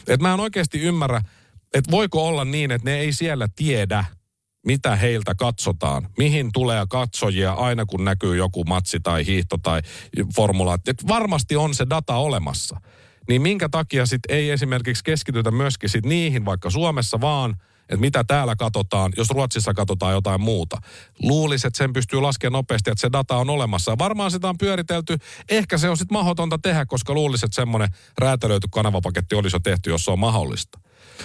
Et 0.09 0.21
mä 0.21 0.35
en 0.35 0.40
oikeasti 0.40 0.81
ymmärrä, 0.81 1.21
että 1.75 1.90
voiko 1.90 2.28
olla 2.28 2.45
niin, 2.45 2.71
että 2.71 2.90
ne 2.90 2.97
ei 2.97 3.12
siellä 3.12 3.49
tiedä, 3.57 4.05
mitä 4.66 4.96
heiltä 4.96 5.35
katsotaan, 5.35 6.08
mihin 6.18 6.50
tulee 6.52 6.87
katsojia 6.88 7.52
aina 7.52 7.87
kun 7.87 8.04
näkyy 8.04 8.37
joku 8.37 8.64
matsi 8.64 9.00
tai 9.00 9.26
hiihto 9.26 9.56
tai 9.58 9.82
formula. 10.37 10.75
Että 10.75 11.08
varmasti 11.08 11.56
on 11.56 11.75
se 11.75 11.87
data 11.90 12.16
olemassa. 12.16 12.80
Niin 13.28 13.42
minkä 13.42 13.68
takia 13.68 14.06
sitten 14.06 14.37
ei 14.37 14.50
esimerkiksi 14.50 15.04
keskitytä 15.04 15.50
myöskin 15.50 15.88
sit 15.88 16.06
niihin 16.06 16.44
vaikka 16.44 16.70
Suomessa 16.70 17.20
vaan– 17.20 17.56
että 17.88 18.00
mitä 18.00 18.25
täällä 18.25 18.56
katsotaan, 18.56 19.12
jos 19.16 19.30
Ruotsissa 19.30 19.75
katsotaan 19.75 20.12
jotain 20.12 20.40
muuta. 20.40 20.76
Luulisi, 21.23 21.66
että 21.66 21.78
sen 21.78 21.92
pystyy 21.92 22.20
laskemaan 22.20 22.58
nopeasti, 22.58 22.90
että 22.90 23.00
se 23.00 23.12
data 23.12 23.37
on 23.37 23.50
olemassa. 23.50 23.92
Ja 23.92 23.99
varmaan 23.99 24.30
sitä 24.30 24.49
on 24.49 24.58
pyöritelty. 24.58 25.18
Ehkä 25.49 25.78
se 25.78 25.88
on 25.88 25.96
sitten 25.96 26.18
mahdotonta 26.18 26.58
tehdä, 26.58 26.87
koska 26.87 27.14
luulisi, 27.14 27.46
että 27.46 27.54
semmoinen 27.54 27.88
räätälöity 28.18 28.68
kanavapaketti 28.70 29.35
olisi 29.35 29.56
jo 29.56 29.61
tehty, 29.61 29.90
jos 29.90 30.04
se 30.04 30.11
on 30.11 30.18
mahdollista. 30.18 30.78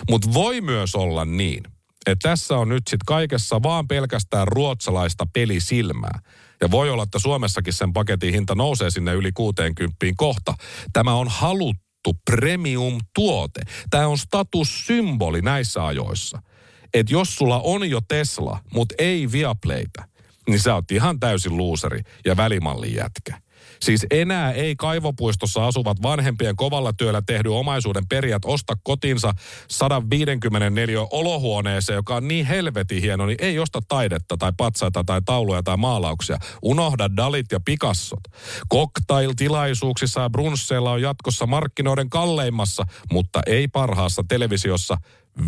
Mutta 0.09 0.33
voi 0.33 0.61
myös 0.61 0.95
olla 0.95 1.25
niin, 1.25 1.63
että 2.05 2.29
tässä 2.29 2.57
on 2.57 2.69
nyt 2.69 2.83
sitten 2.87 3.05
kaikessa 3.05 3.63
vaan 3.63 3.87
pelkästään 3.87 4.47
ruotsalaista 4.47 5.27
pelisilmää. 5.33 6.19
Ja 6.61 6.71
voi 6.71 6.89
olla, 6.89 7.03
että 7.03 7.19
Suomessakin 7.19 7.73
sen 7.73 7.93
paketin 7.93 8.33
hinta 8.33 8.55
nousee 8.55 8.89
sinne 8.89 9.13
yli 9.13 9.31
60 9.31 9.95
kohta. 10.17 10.53
Tämä 10.93 11.13
on 11.13 11.27
haluttu 11.27 12.13
premium-tuote. 12.31 13.61
Tämä 13.89 14.07
on 14.07 14.17
statussymboli 14.17 15.41
näissä 15.41 15.85
ajoissa 15.85 16.41
että 16.93 17.13
jos 17.13 17.35
sulla 17.35 17.61
on 17.61 17.89
jo 17.89 17.99
Tesla, 18.07 18.59
mutta 18.73 18.95
ei 18.97 19.31
Viaplaytä, 19.31 20.07
niin 20.47 20.59
sä 20.59 20.75
oot 20.75 20.91
ihan 20.91 21.19
täysin 21.19 21.57
luuseri 21.57 22.01
ja 22.25 22.37
välimallin 22.37 22.95
jätkä. 22.95 23.41
Siis 23.81 24.05
enää 24.11 24.51
ei 24.51 24.75
kaivopuistossa 24.75 25.67
asuvat 25.67 26.01
vanhempien 26.01 26.55
kovalla 26.55 26.93
työllä 26.93 27.21
tehdyn 27.25 27.51
omaisuuden 27.51 28.07
perijät 28.07 28.45
osta 28.45 28.73
kotinsa 28.83 29.33
154 29.67 30.99
olohuoneeseen, 31.11 31.95
joka 31.95 32.15
on 32.15 32.27
niin 32.27 32.45
helvetin 32.45 33.01
hieno, 33.01 33.25
niin 33.25 33.37
ei 33.41 33.59
osta 33.59 33.79
taidetta 33.87 34.37
tai 34.37 34.51
patsaita 34.57 35.03
tai 35.03 35.21
tauluja 35.25 35.63
tai 35.63 35.77
maalauksia. 35.77 36.37
Unohda 36.61 37.09
Dalit 37.17 37.51
ja 37.51 37.59
Picassot. 37.59 38.23
Cocktail-tilaisuuksissa 38.73 40.21
ja 40.21 40.29
brunsseilla 40.29 40.91
on 40.91 41.01
jatkossa 41.01 41.45
markkinoiden 41.45 42.09
kalleimmassa, 42.09 42.83
mutta 43.11 43.41
ei 43.45 43.67
parhaassa 43.67 44.23
televisiossa 44.27 44.97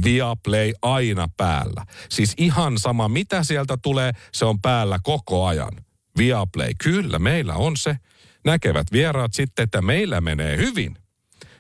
Viaplay 0.04 0.74
aina 0.82 1.28
päällä. 1.38 1.86
Siis 2.10 2.34
ihan 2.38 2.78
sama, 2.78 3.08
mitä 3.08 3.44
sieltä 3.44 3.78
tulee, 3.78 4.12
se 4.34 4.46
on 4.46 4.62
päällä 4.62 5.00
koko 5.04 5.46
ajan. 5.46 5.74
Viaplay, 6.18 6.72
kyllä, 6.84 7.20
meillä 7.20 7.54
on 7.54 7.78
se. 7.78 7.98
Näkevät 8.46 8.88
vieraat 8.92 9.34
sitten, 9.34 9.64
että 9.64 9.82
meillä 9.82 10.22
menee 10.22 10.58
hyvin. 10.58 10.98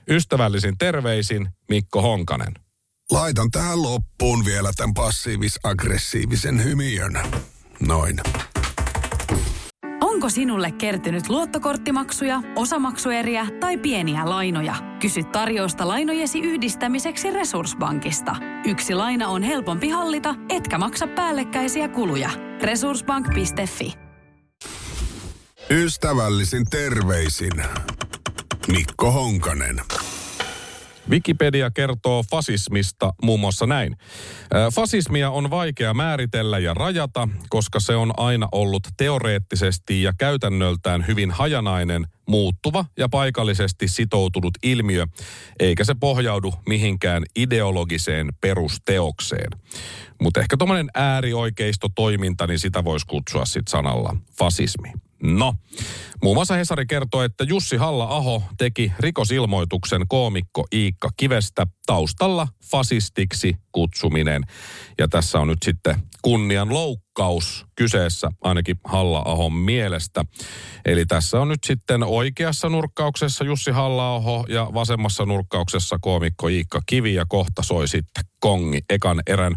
Ystävällisin 0.09 0.77
terveisin 0.77 1.47
Mikko 1.69 2.01
Honkanen. 2.01 2.53
Laitan 3.11 3.51
tähän 3.51 3.81
loppuun 3.81 4.45
vielä 4.45 4.71
tämän 4.75 4.93
passiivis-aggressiivisen 4.93 6.63
hymiön. 6.63 7.19
Noin. 7.79 8.15
Onko 10.01 10.29
sinulle 10.29 10.71
kertynyt 10.71 11.29
luottokorttimaksuja, 11.29 12.41
osamaksueriä 12.55 13.47
tai 13.59 13.77
pieniä 13.77 14.29
lainoja? 14.29 14.75
Kysy 14.99 15.23
tarjousta 15.23 15.87
lainojesi 15.87 16.39
yhdistämiseksi 16.39 17.31
Resurssbankista. 17.31 18.35
Yksi 18.65 18.93
laina 18.93 19.27
on 19.27 19.43
helpompi 19.43 19.89
hallita, 19.89 20.35
etkä 20.49 20.77
maksa 20.77 21.07
päällekkäisiä 21.07 21.87
kuluja. 21.87 22.29
Resurssbank.fi 22.61 24.02
Ystävällisin 25.70 26.65
terveisin 26.70 27.63
Mikko 28.67 29.12
Honkanen. 29.12 29.82
Wikipedia 31.10 31.72
kertoo 31.72 32.24
fasismista 32.32 33.13
muun 33.24 33.39
muassa 33.39 33.65
näin. 33.65 33.98
Fasismia 34.75 35.29
on 35.29 35.50
vaikea 35.50 35.93
määritellä 35.93 36.60
ja 36.60 36.74
rajata, 36.74 37.29
koska 37.50 37.79
se 37.79 37.96
on 37.96 38.13
aina 38.17 38.48
ollut 38.51 38.84
teoreettisesti 38.98 40.03
ja 40.03 40.13
käytännöltään 40.17 41.08
hyvin 41.08 41.32
hajanainen, 41.32 42.08
muuttuva 42.27 42.86
ja 42.98 43.10
paikallisesti 43.10 43.88
sitoutunut 43.88 44.53
ilmiö, 44.63 45.08
eikä 45.60 45.84
se 45.84 45.96
pohjaudu 46.00 46.53
mihinkään 46.70 47.24
ideologiseen 47.36 48.29
perusteokseen. 48.41 49.51
Mutta 50.22 50.39
ehkä 50.39 50.58
tuommoinen 50.58 50.89
äärioikeistotoiminta, 50.93 52.48
niin 52.48 52.60
sitä 52.60 52.84
voisi 52.84 53.05
kutsua 53.05 53.46
sitten 53.46 53.72
sanalla 53.72 54.15
fasismi. 54.38 54.91
No, 55.24 55.53
muun 56.24 56.38
muassa 56.38 56.56
Hesari 56.56 56.86
kertoo, 56.86 57.24
että 57.24 57.44
Jussi 57.44 57.77
Halla-aho 57.77 58.44
teki 58.58 58.92
rikosilmoituksen 59.00 60.01
koomikko 60.08 60.65
Iikka 60.74 61.10
Kivestä 61.18 61.68
taustalla 61.86 62.48
fasistiksi 62.72 63.56
kutsuminen. 63.72 64.44
Ja 64.98 65.08
tässä 65.08 65.39
on 65.39 65.48
nyt 65.48 65.63
sitten 65.63 65.96
kunnian 66.22 66.74
loukkaus 66.74 67.65
kyseessä 67.75 68.30
ainakin 68.42 68.75
Halla-ahon 68.84 69.53
mielestä. 69.53 70.25
Eli 70.86 71.06
tässä 71.06 71.39
on 71.39 71.48
nyt 71.48 71.63
sitten 71.63 72.03
oikeassa 72.03 72.70
nurkkauksessa 72.70 73.44
Jussi 73.44 73.72
halla 73.72 74.46
ja 74.50 74.70
vasemmassa 74.74 75.25
nurkkauksessa 75.25 75.98
koomikko 76.01 76.48
Iikka 76.48 76.82
Kivi 76.86 77.13
ja 77.13 77.25
kohta 77.30 77.63
soi 77.63 77.88
sitten 77.88 78.24
kongi 78.39 78.82
ekan 78.89 79.22
erän 79.27 79.56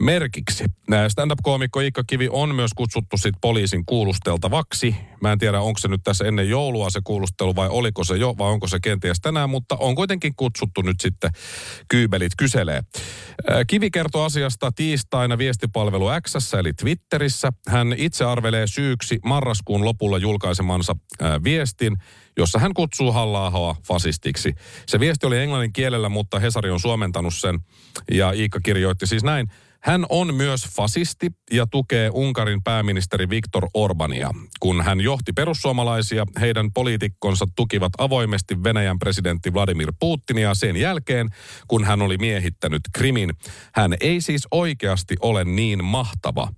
merkiksi. 0.00 0.64
Stand-up-koomikko 1.08 1.80
Iikka 1.80 2.04
Kivi 2.06 2.28
on 2.30 2.54
myös 2.54 2.70
kutsuttu 2.76 3.16
sit 3.16 3.34
poliisin 3.40 3.86
kuulusteltavaksi. 3.86 4.96
Mä 5.20 5.32
en 5.32 5.38
tiedä, 5.38 5.60
onko 5.60 5.78
se 5.78 5.88
nyt 5.88 6.00
tässä 6.04 6.24
ennen 6.24 6.48
joulua 6.48 6.90
se 6.90 7.00
kuulustelu 7.04 7.56
vai 7.56 7.68
oliko 7.68 8.04
se 8.04 8.16
jo 8.16 8.34
vai 8.38 8.50
onko 8.50 8.66
se 8.66 8.78
kenties 8.82 9.20
tänään, 9.20 9.50
mutta 9.50 9.76
on 9.76 9.94
kuitenkin 9.94 10.34
kutsuttu 10.36 10.82
nyt 10.82 10.96
sitten 11.00 11.30
kyybelit 11.88 12.32
kyselee. 12.38 12.80
Kivi 13.66 13.90
kertoo 13.90 14.24
asiasta 14.24 14.72
tiistaina 14.72 15.38
viestipalvelu 15.38 16.06
X 16.26 16.54
eli 16.54 16.72
Twitterissä. 16.72 17.48
Hän 17.68 17.94
itse 17.96 18.24
arvelee 18.24 18.66
syyksi 18.66 19.18
marraskuun 19.24 19.84
lopulla 19.84 20.18
julkaisemansa 20.18 20.96
viestin, 21.44 21.96
jossa 22.36 22.58
hän 22.58 22.74
kutsuu 22.74 23.12
halla 23.12 23.76
fasistiksi. 23.86 24.54
Se 24.86 25.00
viesti 25.00 25.26
oli 25.26 25.38
englannin 25.38 25.72
kielellä, 25.72 26.08
mutta 26.08 26.38
Hesari 26.38 26.70
on 26.70 26.80
suomentanut 26.80 27.34
sen 27.34 27.60
ja 28.10 28.32
Iikka 28.32 28.60
kirjoitti 28.60 29.06
siis 29.06 29.24
näin. 29.24 29.46
Hän 29.80 30.06
on 30.08 30.34
myös 30.34 30.68
fasisti 30.76 31.30
ja 31.52 31.66
tukee 31.70 32.10
Unkarin 32.12 32.62
pääministeri 32.62 33.28
Viktor 33.28 33.68
Orbania. 33.74 34.30
Kun 34.60 34.84
hän 34.84 35.00
johti 35.00 35.32
perussuomalaisia, 35.32 36.26
heidän 36.40 36.72
poliitikkonsa 36.72 37.46
tukivat 37.56 37.92
avoimesti 37.98 38.62
Venäjän 38.62 38.98
presidentti 38.98 39.54
Vladimir 39.54 39.92
Putinia 40.00 40.54
sen 40.54 40.76
jälkeen, 40.76 41.28
kun 41.68 41.84
hän 41.84 42.02
oli 42.02 42.18
miehittänyt 42.18 42.82
Krimin. 42.94 43.30
Hän 43.74 43.94
ei 44.00 44.20
siis 44.20 44.48
oikeasti 44.50 45.16
ole 45.20 45.44
niin 45.44 45.84
mahtava. 45.84 46.48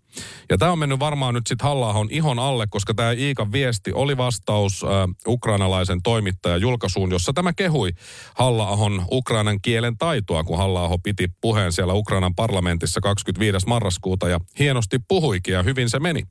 Ja 0.50 0.58
tämä 0.58 0.72
on 0.72 0.78
mennyt 0.78 0.98
varmaan 0.98 1.34
nyt 1.34 1.46
sitten 1.46 1.68
halla 1.68 1.94
ihon 2.10 2.38
alle, 2.38 2.66
koska 2.70 2.94
tämä 2.94 3.12
Iikan 3.12 3.52
viesti 3.52 3.92
oli 3.92 4.16
vastaus 4.16 4.84
äh, 4.84 4.90
ukrainalaisen 5.26 6.02
toimittajan 6.02 6.60
julkaisuun, 6.60 7.10
jossa 7.10 7.32
tämä 7.32 7.52
kehui 7.52 7.90
halla 8.34 8.68
ukrainan 9.10 9.60
kielen 9.62 9.98
taitoa, 9.98 10.44
kun 10.44 10.58
halla 10.58 10.98
piti 11.02 11.28
puheen 11.40 11.72
siellä 11.72 11.94
Ukrainan 11.94 12.34
parlamentissa 12.34 13.00
25. 13.00 13.66
marraskuuta 13.66 14.28
ja 14.28 14.40
hienosti 14.58 14.98
puhuikin 15.08 15.54
ja 15.54 15.62
hyvin 15.62 15.90
se 15.90 15.98
meni. 15.98 16.22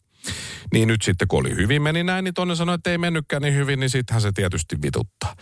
Niin 0.74 0.88
nyt 0.88 1.02
sitten 1.02 1.28
kun 1.28 1.40
oli 1.40 1.56
hyvin 1.56 1.82
meni 1.82 2.04
näin, 2.04 2.24
niin 2.24 2.34
toinen 2.34 2.56
sanoi, 2.56 2.76
että 2.76 2.92
ei 2.92 2.98
mennytkään 2.98 3.42
niin 3.42 3.56
hyvin, 3.56 3.80
niin 3.80 3.90
sittenhän 3.90 4.22
se 4.22 4.32
tietysti 4.32 4.76
vituttaa. 4.82 5.36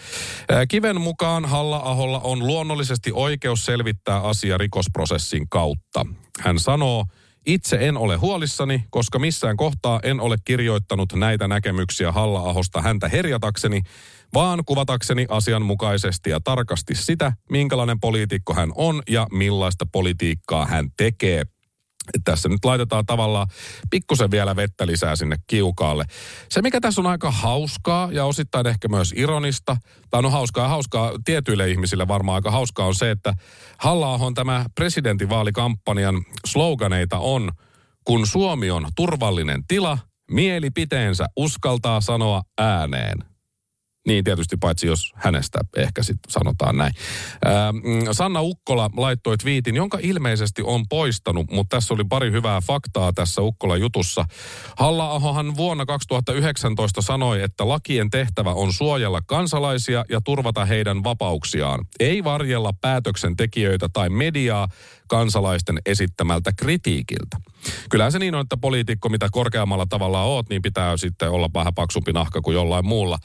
Kiven 0.67 1.01
mukaan 1.01 1.45
Halla-aholla 1.45 2.19
on 2.19 2.47
luonnollisesti 2.47 3.11
oikeus 3.13 3.65
selvittää 3.65 4.19
asia 4.19 4.57
rikosprosessin 4.57 5.49
kautta. 5.49 6.05
Hän 6.39 6.59
sanoo, 6.59 7.05
itse 7.47 7.77
en 7.79 7.97
ole 7.97 8.15
huolissani, 8.15 8.83
koska 8.89 9.19
missään 9.19 9.57
kohtaa 9.57 9.99
en 10.03 10.19
ole 10.19 10.35
kirjoittanut 10.45 11.13
näitä 11.13 11.47
näkemyksiä 11.47 12.11
Halla-ahosta 12.11 12.81
häntä 12.81 13.07
herjatakseni, 13.07 13.81
vaan 14.33 14.59
kuvatakseni 14.65 15.25
asianmukaisesti 15.29 16.29
ja 16.29 16.39
tarkasti 16.39 16.95
sitä, 16.95 17.33
minkälainen 17.49 17.99
poliitikko 17.99 18.53
hän 18.53 18.71
on 18.75 19.01
ja 19.09 19.27
millaista 19.31 19.85
politiikkaa 19.91 20.65
hän 20.65 20.89
tekee. 20.97 21.43
Tässä 22.23 22.49
nyt 22.49 22.65
laitetaan 22.65 23.05
tavallaan 23.05 23.47
pikkusen 23.89 24.31
vielä 24.31 24.55
vettä 24.55 24.87
lisää 24.87 25.15
sinne 25.15 25.35
kiukaalle. 25.47 26.05
Se, 26.49 26.61
mikä 26.61 26.81
tässä 26.81 27.01
on 27.01 27.07
aika 27.07 27.31
hauskaa 27.31 28.09
ja 28.11 28.25
osittain 28.25 28.67
ehkä 28.67 28.87
myös 28.87 29.13
ironista, 29.15 29.77
tai 30.09 30.21
no 30.21 30.29
hauskaa 30.29 30.63
ja 30.63 30.69
hauskaa 30.69 31.11
tietyille 31.25 31.69
ihmisille 31.69 32.07
varmaan 32.07 32.35
aika 32.35 32.51
hauskaa 32.51 32.85
on 32.85 32.95
se, 32.95 33.11
että 33.11 33.33
halla 33.77 34.07
tämä 34.33 34.65
presidentinvaalikampanjan 34.75 36.25
sloganeita 36.45 37.19
on, 37.19 37.51
kun 38.03 38.27
Suomi 38.27 38.71
on 38.71 38.87
turvallinen 38.95 39.63
tila, 39.67 39.97
mielipiteensä 40.31 41.25
uskaltaa 41.35 42.01
sanoa 42.01 42.41
ääneen. 42.57 43.36
Niin 44.07 44.23
tietysti 44.23 44.57
paitsi 44.57 44.87
jos 44.87 45.13
hänestä 45.15 45.59
ehkä 45.75 46.03
sitten 46.03 46.31
sanotaan 46.31 46.77
näin. 46.77 46.93
Mm, 47.73 47.81
Sanna 48.11 48.41
Ukkola 48.41 48.89
laittoi 48.97 49.37
twiitin, 49.37 49.75
jonka 49.75 49.97
ilmeisesti 50.01 50.61
on 50.61 50.87
poistanut, 50.89 51.51
mutta 51.51 51.77
tässä 51.77 51.93
oli 51.93 52.03
pari 52.09 52.31
hyvää 52.31 52.61
faktaa 52.61 53.13
tässä 53.13 53.41
Ukkola 53.41 53.77
jutussa. 53.77 54.25
Halla-ahohan 54.77 55.57
vuonna 55.57 55.85
2019 55.85 57.01
sanoi, 57.01 57.41
että 57.41 57.67
lakien 57.67 58.09
tehtävä 58.09 58.51
on 58.53 58.73
suojella 58.73 59.21
kansalaisia 59.21 60.05
ja 60.09 60.21
turvata 60.21 60.65
heidän 60.65 61.03
vapauksiaan. 61.03 61.85
Ei 61.99 62.23
varjella 62.23 62.73
päätöksentekijöitä 62.81 63.89
tai 63.93 64.09
mediaa 64.09 64.67
kansalaisten 65.07 65.79
esittämältä 65.85 66.51
kritiikiltä. 66.57 67.37
Kyllähän 67.89 68.11
se 68.11 68.19
niin 68.19 68.35
on, 68.35 68.41
että 68.41 68.57
poliitikko, 68.57 69.09
mitä 69.09 69.27
korkeammalla 69.31 69.85
tavalla 69.89 70.23
oot, 70.23 70.49
niin 70.49 70.61
pitää 70.61 70.97
sitten 70.97 71.29
olla 71.29 71.49
vähän 71.53 71.73
paksumpi 71.73 72.13
nahka 72.13 72.41
kuin 72.41 72.55
jollain 72.55 72.87
muulla. 72.87 73.17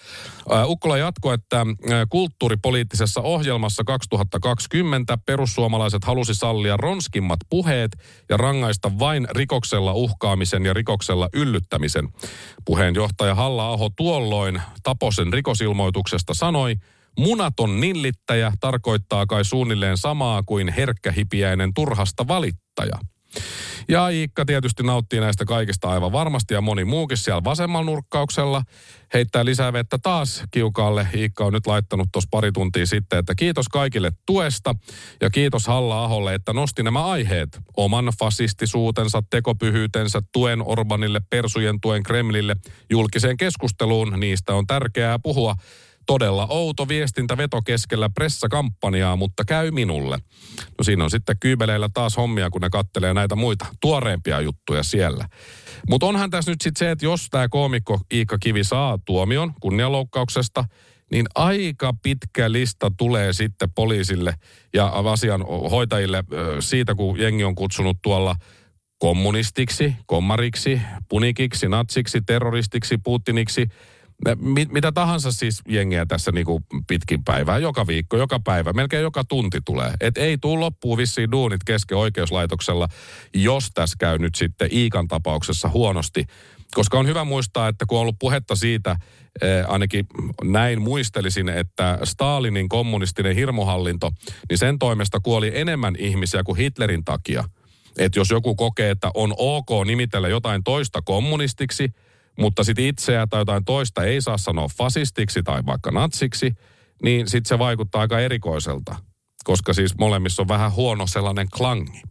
Ukkola 0.67 0.99
jatko, 0.99 1.33
että 1.33 1.67
kulttuuripoliittisessa 2.09 3.21
ohjelmassa 3.21 3.85
2020 3.85 5.19
perussuomalaiset 5.27 6.05
halusi 6.05 6.35
sallia 6.35 6.77
ronskimmat 6.77 7.41
puheet 7.51 7.93
ja 8.29 8.37
rangaista 8.37 8.99
vain 8.99 9.27
rikoksella 9.31 9.93
uhkaamisen 9.93 10.65
ja 10.65 10.73
rikoksella 10.73 11.29
yllyttämisen. 11.35 12.09
Puheenjohtaja 12.65 13.35
Halla-aho 13.35 13.91
tuolloin 13.97 14.63
Taposen 14.83 15.33
rikosilmoituksesta 15.33 16.35
sanoi, 16.35 16.77
Munaton 17.19 17.81
nillittäjä 17.81 18.53
tarkoittaa 18.61 19.27
kai 19.27 19.45
suunnilleen 19.45 19.97
samaa 19.97 20.43
kuin 20.43 20.69
herkkähipiäinen 20.69 21.75
turhasta 21.75 22.29
valittaja. 22.29 22.99
Ja 23.89 24.09
Iikka 24.09 24.45
tietysti 24.45 24.83
nauttii 24.83 25.21
näistä 25.21 25.45
kaikista 25.45 25.89
aivan 25.91 26.13
varmasti 26.13 26.55
ja 26.55 26.61
moni 26.61 26.85
muukin 26.85 27.17
siellä 27.17 27.45
vasemmalla 27.45 27.87
nurkkauksella. 27.87 28.63
Heittää 29.15 29.45
lisää 29.45 29.73
vettä 29.73 29.99
taas 30.03 30.45
kiukaalle. 30.51 31.09
Iikka 31.15 31.45
on 31.45 31.53
nyt 31.53 31.67
laittanut 31.67 32.09
tuossa 32.13 32.29
pari 32.31 32.53
tuntia 32.53 32.87
sitten, 32.87 33.19
että 33.19 33.35
kiitos 33.35 33.69
kaikille 33.69 34.11
tuesta 34.27 34.75
ja 35.21 35.31
kiitos 35.31 35.67
Halla-aholle, 35.67 36.35
että 36.35 36.53
nosti 36.53 36.83
nämä 36.83 37.05
aiheet. 37.05 37.61
Oman 37.77 38.13
fasistisuutensa, 38.19 39.23
tekopyhyytensä, 39.31 40.23
tuen 40.33 40.63
Orbanille, 40.63 41.21
persujen 41.31 41.81
tuen 41.81 42.03
Kremlille, 42.03 42.57
julkiseen 42.91 43.37
keskusteluun. 43.37 44.15
Niistä 44.21 44.55
on 44.55 44.67
tärkeää 44.67 45.19
puhua 45.19 45.55
Todella 46.07 46.47
outo 46.51 46.89
viestintäveto 46.89 47.63
keskellä 47.63 48.11
pressakampanjaa, 48.15 49.17
mutta 49.17 49.45
käy 49.45 49.71
minulle. 49.71 50.19
No 50.79 50.85
siinä 50.85 51.05
on 51.05 51.11
sitten 51.11 51.37
kyybeleillä 51.41 51.89
taas 51.95 52.17
hommia, 52.17 52.51
kun 52.51 52.61
ne 52.61 52.71
kattelee 52.71 53.15
näitä 53.15 53.37
muita 53.37 53.67
tuoreempia 53.81 54.41
juttuja 54.41 54.83
siellä. 54.83 55.29
Mutta 55.89 56.07
onhan 56.07 56.31
tässä 56.31 56.51
nyt 56.51 56.61
sitten 56.61 56.79
se, 56.79 56.91
että 56.91 57.05
jos 57.05 57.27
tämä 57.31 57.49
koomikko 57.49 58.01
Iikka 58.13 58.39
Kivi 58.39 58.65
saa 58.65 58.99
tuomion 59.05 59.53
kunnianloukkauksesta, 59.61 60.65
niin 61.13 61.27
aika 61.35 61.93
pitkä 62.03 62.53
lista 62.53 62.93
tulee 62.99 63.33
sitten 63.33 63.73
poliisille 63.75 64.35
ja 64.75 64.87
asianhoitajille 64.87 66.25
siitä, 66.61 66.95
kun 66.95 67.19
jengi 67.19 67.45
on 67.45 67.55
kutsunut 67.55 67.97
tuolla 68.03 68.37
kommunistiksi, 68.99 69.97
kommariksi, 70.07 70.81
punikiksi, 71.09 71.69
natsiksi, 71.69 72.21
terroristiksi, 72.27 72.99
Putiniksi– 73.05 73.67
mit, 74.41 74.73
mitä 74.73 74.93
tahansa 74.93 75.33
siis 75.33 75.63
jengiä 75.69 76.07
tässä 76.07 76.33
niinku 76.33 76.63
pitkin 76.87 77.25
päivää, 77.25 77.59
joka 77.59 77.87
viikko, 77.87 78.17
joka 78.17 78.41
päivä, 78.41 78.73
melkein 78.73 79.03
joka 79.03 79.25
tunti 79.25 79.61
tulee. 79.65 79.93
Et 80.01 80.19
ei 80.19 80.39
tuu 80.39 80.61
loppuun 80.61 80.99
vissiin 80.99 81.33
duunit 81.33 81.65
kesken 81.65 81.99
oikeuslaitoksella, 81.99 82.89
jos 83.35 83.71
tässä 83.75 83.97
käy 83.99 84.19
nyt 84.19 84.35
sitten 84.35 84.69
Iikan 84.73 85.09
tapauksessa 85.09 85.69
huonosti. 85.69 86.25
Koska 86.75 86.99
on 86.99 87.07
hyvä 87.07 87.25
muistaa, 87.25 87.69
että 87.69 87.85
kun 87.89 87.99
on 87.99 88.03
ollut 88.03 88.19
puhetta 88.19 88.57
siitä, 88.57 88.97
eh, 89.43 89.65
ainakin 89.69 90.07
näin 90.45 90.83
muistelisin, 90.83 91.49
että 91.49 91.99
Stalinin 92.05 92.69
kommunistinen 92.69 93.35
hirmuhallinto, 93.35 94.11
niin 94.51 94.59
sen 94.59 94.79
toimesta 94.79 95.21
kuoli 95.21 95.53
enemmän 95.55 95.95
ihmisiä 95.99 96.43
kuin 96.43 96.59
Hitlerin 96.59 97.05
takia. 97.05 97.45
Että 97.99 98.19
jos 98.19 98.31
joku 98.31 98.55
kokee, 98.55 98.91
että 98.91 99.11
on 99.15 99.35
ok 99.37 99.69
nimitellä 99.87 100.29
jotain 100.29 100.65
toista 100.65 101.03
kommunistiksi– 101.03 101.89
mutta 102.39 102.65
sitten 102.65 102.85
itseä 102.85 103.27
tai 103.27 103.41
jotain 103.41 103.65
toista 103.65 104.05
ei 104.05 104.21
saa 104.21 104.39
sanoa 104.39 104.69
fasistiksi 104.79 105.43
tai 105.43 105.67
vaikka 105.67 105.91
natsiksi, 105.91 106.53
niin 107.03 107.29
sitten 107.29 107.49
se 107.49 107.59
vaikuttaa 107.59 108.01
aika 108.01 108.21
erikoiselta, 108.21 108.97
koska 109.45 109.73
siis 109.73 109.99
molemmissa 109.99 110.43
on 110.43 110.49
vähän 110.49 110.73
huono 110.73 111.07
sellainen 111.07 111.49
klangi. 111.57 112.03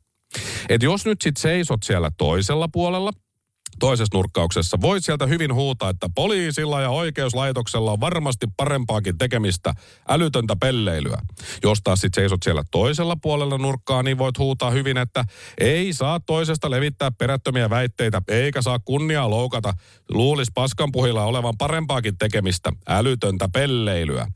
Et 0.70 0.84
jos 0.84 1.06
nyt 1.06 1.22
sitten 1.22 1.42
seisot 1.42 1.84
siellä 1.84 2.12
toisella 2.18 2.68
puolella, 2.68 3.12
toisessa 3.80 4.18
nurkkauksessa. 4.18 4.78
Voit 4.82 5.06
sieltä 5.06 5.25
hyvin 5.25 5.54
huutaa, 5.54 5.90
että 5.90 6.10
poliisilla 6.16 6.82
ja 6.82 6.90
oikeuslaitoksella 6.90 7.91
on 7.91 8.00
varmasti 8.00 8.48
parempaakin 8.58 9.17
tekemistä, 9.17 9.74
älytöntä 10.08 10.56
pelleilyä. 10.56 11.22
Jos 11.63 11.82
taas 11.84 12.02
sitten 12.02 12.22
seisot 12.22 12.43
siellä 12.43 12.63
toisella 12.72 13.15
puolella 13.15 13.58
nurkkaa, 13.58 14.04
niin 14.04 14.17
voit 14.17 14.38
huutaa 14.38 14.72
hyvin, 14.72 14.98
että 14.98 15.26
ei 15.58 15.93
saa 15.93 16.19
toisesta 16.19 16.69
levittää 16.69 17.12
perättömiä 17.12 17.69
väitteitä, 17.69 18.22
eikä 18.28 18.62
saa 18.62 18.80
kunniaa 18.80 19.30
loukata. 19.30 19.74
Luulis 20.10 20.52
paskanpuhilla 20.54 21.24
olevan 21.24 21.58
parempaakin 21.58 22.17
tekemistä, 22.17 22.72
älytöntä 22.88 23.50
pelleilyä. 23.54 24.28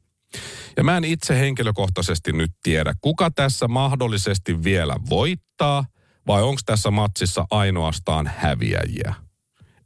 Ja 0.78 0.84
mä 0.84 0.98
en 0.98 1.04
itse 1.04 1.40
henkilökohtaisesti 1.40 2.32
nyt 2.32 2.52
tiedä, 2.64 2.94
kuka 3.02 3.32
tässä 3.32 3.68
mahdollisesti 3.68 4.64
vielä 4.64 4.96
voittaa, 5.10 5.86
vai 6.28 6.44
onko 6.44 6.62
tässä 6.66 6.92
matsissa 6.92 7.46
ainoastaan 7.52 8.32
häviäjiä 8.38 9.25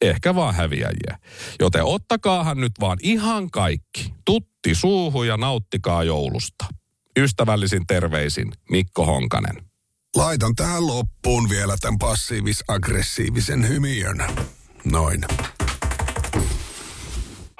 ehkä 0.01 0.35
vaan 0.35 0.55
häviäjiä. 0.55 1.17
Joten 1.59 1.83
ottakaahan 1.83 2.57
nyt 2.57 2.71
vaan 2.79 2.97
ihan 3.01 3.51
kaikki. 3.51 4.13
Tutti 4.25 4.75
suuhu 4.75 5.23
ja 5.23 5.37
nauttikaa 5.37 6.03
joulusta. 6.03 6.65
Ystävällisin 7.17 7.87
terveisin 7.87 8.51
Mikko 8.71 9.05
Honkanen. 9.05 9.69
Laitan 10.15 10.55
tähän 10.55 10.87
loppuun 10.87 11.49
vielä 11.49 11.75
tämän 11.79 11.97
passiivis-aggressiivisen 11.97 13.67
hymiön. 13.67 14.27
Noin. 14.85 15.21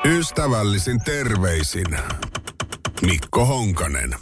Ystävällisin 0.06 1.00
terveisin 1.04 1.98
Mikko 3.02 3.46
Honkanen. 3.46 4.16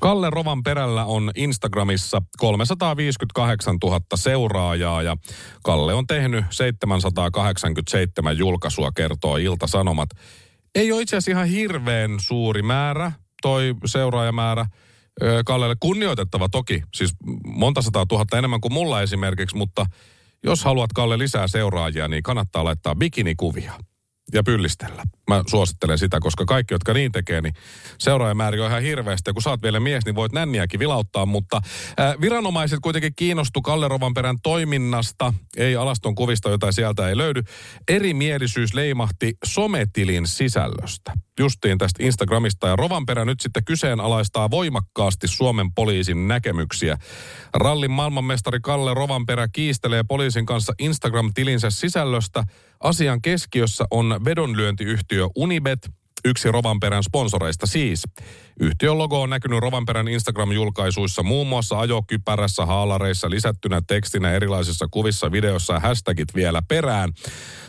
Kalle 0.00 0.30
Rovan 0.30 0.62
perällä 0.62 1.04
on 1.04 1.30
Instagramissa 1.34 2.22
358 2.38 3.76
000 3.84 4.00
seuraajaa 4.14 5.02
ja 5.02 5.16
Kalle 5.62 5.94
on 5.94 6.06
tehnyt 6.06 6.44
787 6.50 8.38
julkaisua, 8.38 8.92
kertoo 8.92 9.36
Ilta-Sanomat. 9.36 10.08
Ei 10.74 10.92
ole 10.92 11.02
itse 11.02 11.16
asiassa 11.16 11.30
ihan 11.30 11.48
hirveän 11.48 12.10
suuri 12.20 12.62
määrä, 12.62 13.12
toi 13.42 13.74
seuraajamäärä. 13.84 14.66
Kallelle 15.46 15.76
kunnioitettava 15.80 16.48
toki, 16.48 16.82
siis 16.94 17.14
monta 17.46 17.82
sataa 17.82 18.06
tuhatta 18.06 18.38
enemmän 18.38 18.60
kuin 18.60 18.72
mulla 18.72 19.02
esimerkiksi, 19.02 19.56
mutta 19.56 19.86
jos 20.44 20.64
haluat 20.64 20.92
Kalle 20.92 21.18
lisää 21.18 21.48
seuraajia, 21.48 22.08
niin 22.08 22.22
kannattaa 22.22 22.64
laittaa 22.64 22.94
bikinikuvia 22.94 23.72
ja 24.34 24.42
pyllistellä. 24.42 25.02
Mä 25.28 25.42
suosittelen 25.46 25.98
sitä, 25.98 26.20
koska 26.20 26.44
kaikki, 26.44 26.74
jotka 26.74 26.94
niin 26.94 27.12
tekee, 27.12 27.40
niin 27.40 27.54
seuraajamääri 27.98 28.60
on 28.60 28.68
ihan 28.68 28.82
hirveästi. 28.82 29.30
Ja 29.30 29.32
kun 29.32 29.42
sä 29.42 29.50
oot 29.50 29.62
vielä 29.62 29.80
mies, 29.80 30.04
niin 30.04 30.14
voit 30.14 30.32
nänniäkin 30.32 30.80
vilauttaa. 30.80 31.26
Mutta 31.26 31.60
ää, 31.96 32.14
viranomaiset 32.20 32.80
kuitenkin 32.82 33.12
kiinnostu 33.16 33.62
Kalle 33.62 33.88
Rovanperän 33.88 34.36
toiminnasta, 34.42 35.34
ei 35.56 35.76
alaston 35.76 36.14
kuvista, 36.14 36.50
jota 36.50 36.72
sieltä 36.72 37.08
ei 37.08 37.16
löydy. 37.16 37.42
Erimielisyys 37.88 38.74
leimahti 38.74 39.34
sometilin 39.44 40.26
sisällöstä. 40.26 41.12
Justiin 41.38 41.78
tästä 41.78 42.04
Instagramista. 42.04 42.68
Ja 42.68 42.76
Rovanperä 42.76 43.24
nyt 43.24 43.40
sitten 43.40 43.64
kyseenalaistaa 43.64 44.50
voimakkaasti 44.50 45.28
Suomen 45.28 45.74
poliisin 45.74 46.28
näkemyksiä. 46.28 46.98
Rallin 47.54 47.90
maailmanmestari 47.90 48.58
Kalle 48.62 48.94
Rovanperä 48.94 49.48
kiistelee 49.52 50.02
poliisin 50.08 50.46
kanssa 50.46 50.72
Instagram-tilinsä 50.78 51.70
sisällöstä. 51.70 52.44
Asian 52.80 53.22
keskiössä 53.22 53.84
on 53.90 54.20
vedonlyöntiyhtiö 54.24 55.26
Unibet, 55.36 55.78
yksi 56.24 56.52
Rovanperän 56.52 57.02
sponsoreista 57.02 57.66
siis. 57.66 58.02
Yhtiön 58.60 58.98
logo 58.98 59.22
on 59.22 59.30
näkynyt 59.30 59.60
Rovanperän 59.60 60.08
Instagram-julkaisuissa 60.08 61.22
muun 61.22 61.46
muassa 61.46 61.78
ajokypärässä, 61.78 62.66
haalareissa, 62.66 63.30
lisättynä 63.30 63.82
tekstinä 63.86 64.32
erilaisissa 64.32 64.88
kuvissa, 64.90 65.32
videossa 65.32 65.74
ja 65.74 65.80
hashtagit 65.80 66.34
vielä 66.34 66.62
perään. 66.68 67.12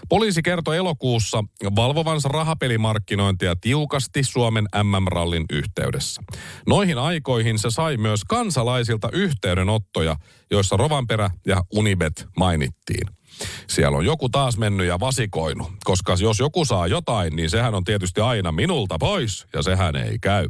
Poliisi 0.10 0.42
kertoi 0.42 0.78
elokuussa 0.78 1.44
valvovansa 1.76 2.30
rahapelimarkkinointia 2.30 3.56
tiukasti 3.56 4.24
Suomen 4.24 4.66
MM-rallin 4.84 5.46
yhteydessä. 5.52 6.22
Noihin 6.68 6.98
aikoihin 6.98 7.60
se 7.60 7.70
sai 7.70 7.98
myös 7.98 8.24
kansalaisilta 8.24 9.10
yhteydenottoja, 9.14 10.16
joissa 10.52 10.78
Rovanperä 10.78 11.30
ja 11.46 11.64
Unibet 11.76 12.26
mainittiin 12.38 13.21
siellä 13.68 13.98
on 13.98 14.06
joku 14.06 14.30
taas 14.30 14.58
mennyt 14.58 14.88
ja 14.88 15.00
vasikoinut. 15.00 15.72
Koska 15.84 16.16
jos 16.20 16.40
joku 16.40 16.66
saa 16.66 16.88
jotain, 16.88 17.36
niin 17.36 17.50
sehän 17.50 17.76
on 17.76 17.84
tietysti 17.84 18.22
aina 18.22 18.52
minulta 18.52 18.98
pois, 19.00 19.48
ja 19.54 19.62
sehän 19.62 19.96
ei 19.96 20.20
käy. 20.20 20.50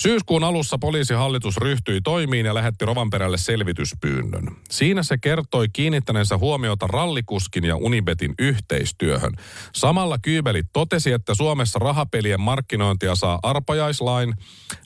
Syyskuun 0.00 0.44
alussa 0.44 0.78
poliisihallitus 0.78 1.56
ryhtyi 1.56 2.00
toimiin 2.00 2.46
ja 2.46 2.54
lähetti 2.54 2.84
Rovanperälle 2.84 3.38
selvityspyynnön. 3.38 4.56
Siinä 4.70 5.02
se 5.02 5.18
kertoi 5.18 5.66
kiinnittäneensä 5.72 6.36
huomiota 6.38 6.86
rallikuskin 6.86 7.64
ja 7.64 7.76
Unibetin 7.76 8.34
yhteistyöhön. 8.38 9.32
Samalla 9.74 10.18
Kyybelit 10.18 10.66
totesi, 10.72 11.12
että 11.12 11.34
Suomessa 11.34 11.78
rahapelien 11.78 12.40
markkinointia 12.40 13.14
saa 13.14 13.38
arpajaislain 13.42 14.34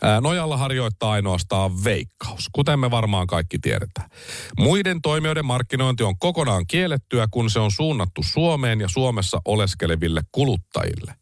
ää, 0.02 0.20
nojalla 0.20 0.56
harjoittaa 0.56 1.12
ainoastaan 1.12 1.84
veikkaus, 1.84 2.48
kuten 2.52 2.78
me 2.78 2.90
varmaan 2.90 3.26
kaikki 3.26 3.58
tiedetään. 3.58 4.10
Muiden 4.58 5.02
toimijoiden 5.02 5.46
markkinointi 5.46 6.02
on 6.02 6.18
kokonaan 6.18 6.66
kiellettyä, 6.66 7.26
kun 7.30 7.50
se 7.50 7.58
on 7.60 7.70
suunnattu 7.70 8.22
Suomeen 8.22 8.80
ja 8.80 8.88
Suomessa 8.88 9.40
oleskeleville 9.44 10.20
kuluttajille. 10.32 11.19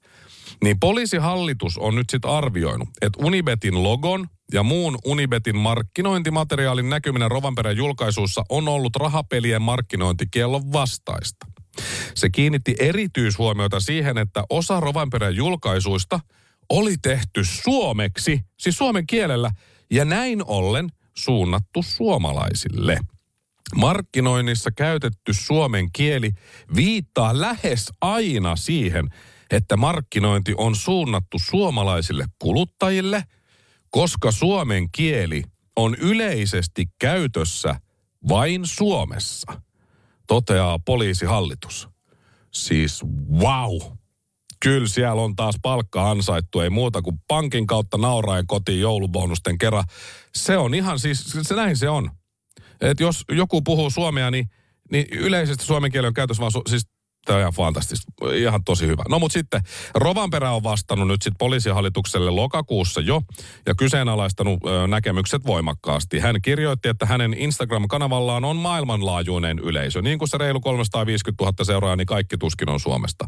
Niin 0.64 0.80
poliisihallitus 0.80 1.78
on 1.78 1.94
nyt 1.94 2.10
sitten 2.10 2.30
arvioinut, 2.30 2.88
että 3.02 3.24
Unibetin 3.26 3.82
logon 3.82 4.26
ja 4.52 4.62
muun 4.62 4.98
Unibetin 5.04 5.56
markkinointimateriaalin 5.56 6.90
näkyminen 6.90 7.30
Rovanperän 7.30 7.76
julkaisuissa 7.76 8.44
on 8.48 8.68
ollut 8.68 8.96
rahapelien 8.96 9.62
markkinointikiellon 9.62 10.72
vastaista. 10.72 11.46
Se 12.14 12.30
kiinnitti 12.30 12.74
erityishuomiota 12.78 13.80
siihen, 13.80 14.18
että 14.18 14.44
osa 14.50 14.80
Rovanperän 14.80 15.36
julkaisuista 15.36 16.20
oli 16.68 16.94
tehty 17.02 17.44
suomeksi, 17.44 18.40
siis 18.60 18.78
suomen 18.78 19.06
kielellä, 19.06 19.50
ja 19.90 20.04
näin 20.04 20.42
ollen 20.46 20.88
suunnattu 21.16 21.82
suomalaisille. 21.82 22.98
Markkinoinnissa 23.74 24.70
käytetty 24.70 25.32
suomen 25.32 25.92
kieli 25.92 26.30
viittaa 26.76 27.40
lähes 27.40 27.92
aina 28.00 28.56
siihen, 28.56 29.08
että 29.50 29.76
markkinointi 29.76 30.54
on 30.56 30.76
suunnattu 30.76 31.38
suomalaisille 31.38 32.24
kuluttajille, 32.38 33.24
koska 33.90 34.32
suomen 34.32 34.90
kieli 34.92 35.42
on 35.76 35.94
yleisesti 35.94 36.86
käytössä 36.98 37.80
vain 38.28 38.66
Suomessa, 38.66 39.60
toteaa 40.26 40.78
poliisihallitus. 40.78 41.88
Siis 42.50 43.04
wow! 43.32 43.78
Kyllä 44.60 44.88
siellä 44.88 45.22
on 45.22 45.36
taas 45.36 45.54
palkka 45.62 46.10
ansaittu, 46.10 46.60
ei 46.60 46.70
muuta 46.70 47.02
kuin 47.02 47.18
pankin 47.28 47.66
kautta 47.66 47.98
nauraen 47.98 48.46
kotiin 48.46 48.80
joulubonusten 48.80 49.58
kerran. 49.58 49.84
Se 50.34 50.56
on 50.56 50.74
ihan 50.74 50.98
siis, 50.98 51.24
se 51.42 51.54
näin 51.54 51.76
se 51.76 51.88
on. 51.88 52.10
Et 52.80 53.00
jos 53.00 53.24
joku 53.28 53.62
puhuu 53.62 53.90
suomea, 53.90 54.30
niin, 54.30 54.50
niin 54.92 55.06
yleisesti 55.10 55.64
suomen 55.64 55.92
kieli 55.92 56.06
on 56.06 56.14
käytössä 56.14 56.40
vaan, 56.40 56.52
su- 56.56 56.70
siis 56.70 56.86
Tämä 57.28 57.36
on 57.36 57.40
ihan 57.40 57.52
fantastista. 57.52 58.12
Ihan 58.34 58.64
tosi 58.64 58.86
hyvä. 58.86 59.02
No 59.08 59.18
mutta 59.18 59.32
sitten 59.32 59.60
Rovanperä 59.94 60.50
on 60.50 60.62
vastannut 60.62 61.08
nyt 61.08 61.22
sitten 61.22 61.38
poliisihallitukselle 61.38 62.30
lokakuussa 62.30 63.00
jo 63.00 63.22
ja 63.66 63.74
kyseenalaistanut 63.74 64.60
ö, 64.66 64.86
näkemykset 64.86 65.46
voimakkaasti. 65.46 66.18
Hän 66.18 66.42
kirjoitti, 66.42 66.88
että 66.88 67.06
hänen 67.06 67.34
Instagram-kanavallaan 67.34 68.44
on 68.44 68.56
maailmanlaajuinen 68.56 69.58
yleisö. 69.58 70.02
Niin 70.02 70.18
kuin 70.18 70.28
se 70.28 70.38
reilu 70.38 70.60
350 70.60 71.44
000 71.44 71.64
seuraajaa, 71.64 71.96
niin 71.96 72.06
kaikki 72.06 72.38
tuskin 72.38 72.70
on 72.70 72.80
Suomesta. 72.80 73.24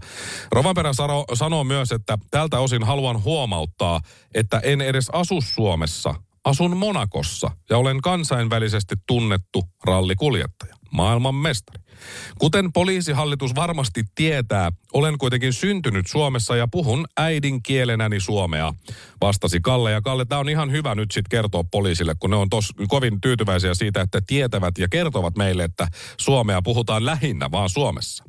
Rovanperä 0.52 0.92
sano, 0.92 1.24
sanoo 1.34 1.64
myös, 1.64 1.92
että 1.92 2.18
tältä 2.30 2.58
osin 2.58 2.84
haluan 2.84 3.24
huomauttaa, 3.24 4.00
että 4.34 4.60
en 4.62 4.80
edes 4.80 5.10
asu 5.12 5.40
Suomessa. 5.40 6.14
Asun 6.44 6.76
Monakossa 6.76 7.50
ja 7.70 7.78
olen 7.78 8.00
kansainvälisesti 8.00 8.94
tunnettu 9.06 9.62
rallikuljettaja 9.84 10.79
maailman 10.90 11.34
mestari. 11.34 11.82
Kuten 12.38 12.72
poliisihallitus 12.72 13.54
varmasti 13.54 14.04
tietää, 14.14 14.72
olen 14.92 15.18
kuitenkin 15.18 15.52
syntynyt 15.52 16.06
Suomessa 16.06 16.56
ja 16.56 16.68
puhun 16.68 17.06
äidinkielenäni 17.16 18.20
suomea, 18.20 18.74
vastasi 19.20 19.60
Kalle. 19.60 19.92
Ja 19.92 20.00
Kalle, 20.00 20.24
tämä 20.24 20.38
on 20.38 20.48
ihan 20.48 20.70
hyvä 20.70 20.94
nyt 20.94 21.10
sitten 21.10 21.30
kertoa 21.30 21.64
poliisille, 21.70 22.14
kun 22.20 22.30
ne 22.30 22.36
on 22.36 22.50
tos 22.50 22.72
kovin 22.88 23.20
tyytyväisiä 23.20 23.74
siitä, 23.74 24.00
että 24.00 24.20
tietävät 24.26 24.78
ja 24.78 24.88
kertovat 24.88 25.36
meille, 25.36 25.64
että 25.64 25.88
suomea 26.16 26.62
puhutaan 26.62 27.06
lähinnä 27.06 27.50
vaan 27.50 27.70
Suomessa. 27.70 28.24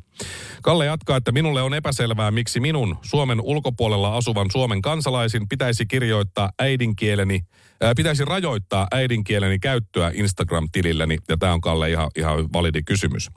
Kalle 0.61 0.85
jatkaa, 0.85 1.17
että 1.17 1.31
minulle 1.31 1.61
on 1.61 1.73
epäselvää, 1.73 2.31
miksi 2.31 2.59
minun 2.59 2.97
Suomen 3.01 3.41
ulkopuolella 3.41 4.17
asuvan 4.17 4.51
Suomen 4.51 4.81
kansalaisin 4.81 5.47
pitäisi 5.47 5.85
kirjoittaa 5.85 6.51
äidinkieleni, 6.59 7.41
pitäisi 7.95 8.25
rajoittaa 8.25 8.87
äidinkieleni 8.91 9.59
käyttöä 9.59 10.11
Instagram-tililläni, 10.13 11.17
ja 11.29 11.37
tämä 11.37 11.53
on 11.53 11.61
Kalle 11.61 11.89
ihan, 11.89 12.09
ihan 12.15 12.53
validi 12.53 12.83
kysymys. 12.83 13.29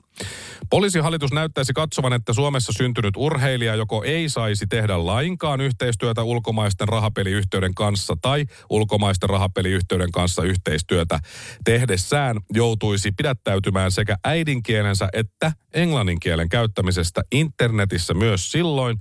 Poliisihallitus 0.69 1.33
näyttäisi 1.33 1.73
katsovan, 1.73 2.13
että 2.13 2.33
Suomessa 2.33 2.73
syntynyt 2.77 3.13
urheilija 3.17 3.75
joko 3.75 4.03
ei 4.03 4.29
saisi 4.29 4.67
tehdä 4.67 5.05
lainkaan 5.05 5.61
yhteistyötä 5.61 6.23
ulkomaisten 6.23 6.87
rahapeliyhtiöiden 6.87 7.73
kanssa 7.73 8.17
tai 8.21 8.45
ulkomaisten 8.69 9.29
rahapeliyhtiöiden 9.29 10.11
kanssa 10.11 10.43
yhteistyötä 10.43 11.19
tehdessään 11.65 12.37
joutuisi 12.53 13.11
pidättäytymään 13.11 13.91
sekä 13.91 14.15
äidinkielensä 14.23 15.09
että 15.13 15.51
englannin 15.73 16.19
kielen 16.19 16.49
käyttämisestä 16.49 17.21
internetissä 17.31 18.13
myös 18.13 18.51
silloin, 18.51 18.97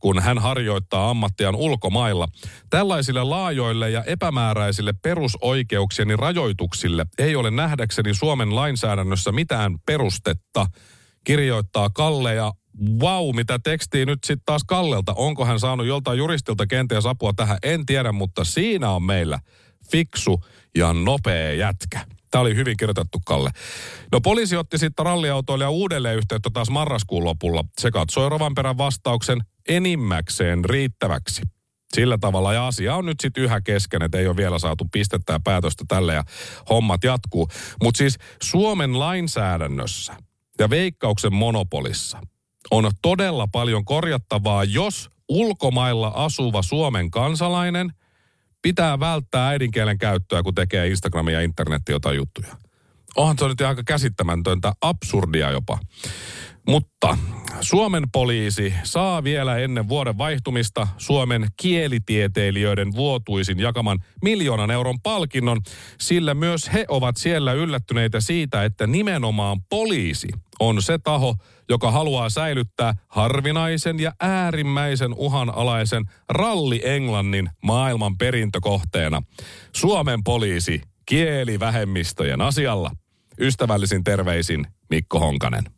kun 0.00 0.22
hän 0.22 0.38
harjoittaa 0.38 1.10
ammattiaan 1.10 1.56
ulkomailla. 1.56 2.28
Tällaisille 2.70 3.24
laajoille 3.24 3.90
ja 3.90 4.04
epämääräisille 4.04 4.92
perusoikeuksieni 4.92 6.16
rajoituksille 6.16 7.06
ei 7.18 7.36
ole 7.36 7.50
nähdäkseni 7.50 8.14
Suomen 8.14 8.56
lainsäädännössä 8.56 9.32
mitään 9.32 9.76
perustetta, 9.86 10.66
kirjoittaa 11.24 11.90
Kalle 11.90 12.34
ja 12.34 12.52
Vau, 13.00 13.32
mitä 13.32 13.58
tekstiä 13.58 14.06
nyt 14.06 14.24
sitten 14.24 14.44
taas 14.44 14.64
Kallelta. 14.66 15.14
Onko 15.16 15.44
hän 15.44 15.60
saanut 15.60 15.86
joltain 15.86 16.18
juristilta 16.18 16.66
kenties 16.66 17.06
apua 17.06 17.32
tähän? 17.32 17.58
En 17.62 17.86
tiedä, 17.86 18.12
mutta 18.12 18.44
siinä 18.44 18.90
on 18.90 19.02
meillä 19.02 19.38
fiksu 19.90 20.44
ja 20.76 20.92
nopea 20.92 21.52
jätkä. 21.52 22.00
Tämä 22.30 22.42
oli 22.42 22.54
hyvin 22.54 22.76
kirjoitettu, 22.76 23.18
Kalle. 23.26 23.50
No 24.12 24.20
poliisi 24.20 24.56
otti 24.56 24.78
sitten 24.78 25.06
ralliautoilija 25.06 25.70
uudelleen 25.70 26.16
yhteyttä 26.16 26.50
taas 26.52 26.70
marraskuun 26.70 27.24
lopulla. 27.24 27.64
Se 27.80 27.90
katsoi 27.90 28.28
Rovanperän 28.28 28.78
vastauksen 28.78 29.38
enimmäkseen 29.68 30.64
riittäväksi. 30.64 31.42
Sillä 31.94 32.18
tavalla 32.20 32.52
ja 32.52 32.66
asia 32.66 32.96
on 32.96 33.06
nyt 33.06 33.20
sitten 33.20 33.44
yhä 33.44 33.60
kesken, 33.60 34.02
että 34.02 34.18
ei 34.18 34.26
ole 34.26 34.36
vielä 34.36 34.58
saatu 34.58 34.84
pistettä 34.92 35.32
ja 35.32 35.40
päätöstä 35.44 35.84
tälle 35.88 36.14
ja 36.14 36.24
hommat 36.70 37.04
jatkuu. 37.04 37.48
Mutta 37.82 37.98
siis 37.98 38.18
Suomen 38.42 38.98
lainsäädännössä 38.98 40.16
ja 40.58 40.70
veikkauksen 40.70 41.34
monopolissa 41.34 42.20
on 42.70 42.90
todella 43.02 43.46
paljon 43.46 43.84
korjattavaa, 43.84 44.64
jos 44.64 45.10
ulkomailla 45.28 46.12
asuva 46.14 46.62
Suomen 46.62 47.10
kansalainen 47.10 47.92
pitää 48.62 49.00
välttää 49.00 49.48
äidinkielen 49.48 49.98
käyttöä, 49.98 50.42
kun 50.42 50.54
tekee 50.54 50.88
Instagramia 50.88 51.34
ja 51.34 51.44
internetin 51.44 51.92
jotain 51.92 52.16
juttuja. 52.16 52.56
Onhan 53.16 53.38
se 53.38 53.48
nyt 53.48 53.60
aika 53.60 53.82
käsittämätöntä, 53.86 54.72
absurdia 54.80 55.50
jopa. 55.50 55.78
Mutta 56.68 57.18
Suomen 57.60 58.04
poliisi 58.12 58.74
saa 58.82 59.24
vielä 59.24 59.58
ennen 59.58 59.88
vuoden 59.88 60.18
vaihtumista 60.18 60.88
Suomen 60.98 61.46
kielitieteilijöiden 61.56 62.92
vuotuisin 62.96 63.60
jakaman 63.60 63.98
miljoonan 64.22 64.70
euron 64.70 65.00
palkinnon, 65.00 65.60
sillä 66.00 66.34
myös 66.34 66.72
he 66.72 66.84
ovat 66.88 67.16
siellä 67.16 67.52
yllättyneitä 67.52 68.20
siitä, 68.20 68.64
että 68.64 68.86
nimenomaan 68.86 69.60
poliisi 69.68 70.28
on 70.60 70.82
se 70.82 70.98
taho, 70.98 71.34
joka 71.68 71.90
haluaa 71.90 72.30
säilyttää 72.30 72.94
harvinaisen 73.08 74.00
ja 74.00 74.12
äärimmäisen 74.20 75.14
uhanalaisen 75.14 76.04
ralli-englannin 76.28 77.50
maailman 77.62 78.18
perintökohteena. 78.18 79.22
Suomen 79.72 80.24
poliisi 80.24 80.82
kielivähemmistöjen 81.06 82.40
asialla. 82.40 82.90
Ystävällisin 83.40 84.04
terveisin 84.04 84.66
Mikko 84.90 85.20
Honkanen. 85.20 85.77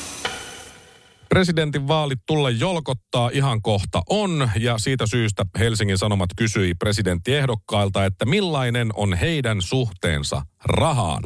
Presidentin 1.33 1.87
vaalit 1.87 2.19
tulla 2.27 2.49
jolkottaa 2.49 3.29
ihan 3.33 3.61
kohta 3.61 4.01
on, 4.09 4.49
ja 4.59 4.77
siitä 4.77 5.07
syystä 5.07 5.45
Helsingin 5.59 5.97
Sanomat 5.97 6.29
kysyi 6.37 6.73
presidenttiehdokkailta, 6.73 8.05
että 8.05 8.25
millainen 8.25 8.89
on 8.93 9.13
heidän 9.13 9.61
suhteensa 9.61 10.41
rahaan. 10.65 11.23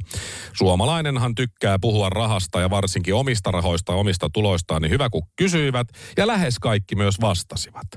Suomalainenhan 0.53 1.35
tykkää 1.35 1.79
puhua 1.79 2.09
rahasta 2.09 2.61
ja 2.61 2.69
varsinkin 2.69 3.15
omista 3.15 3.51
rahoista 3.51 3.91
ja 3.91 3.97
omista 3.97 4.29
tuloistaan, 4.33 4.81
niin 4.81 4.91
hyvä 4.91 5.09
kun 5.09 5.27
kysyivät, 5.35 5.87
ja 6.17 6.27
lähes 6.27 6.59
kaikki 6.59 6.95
myös 6.95 7.21
vastasivat. 7.21 7.87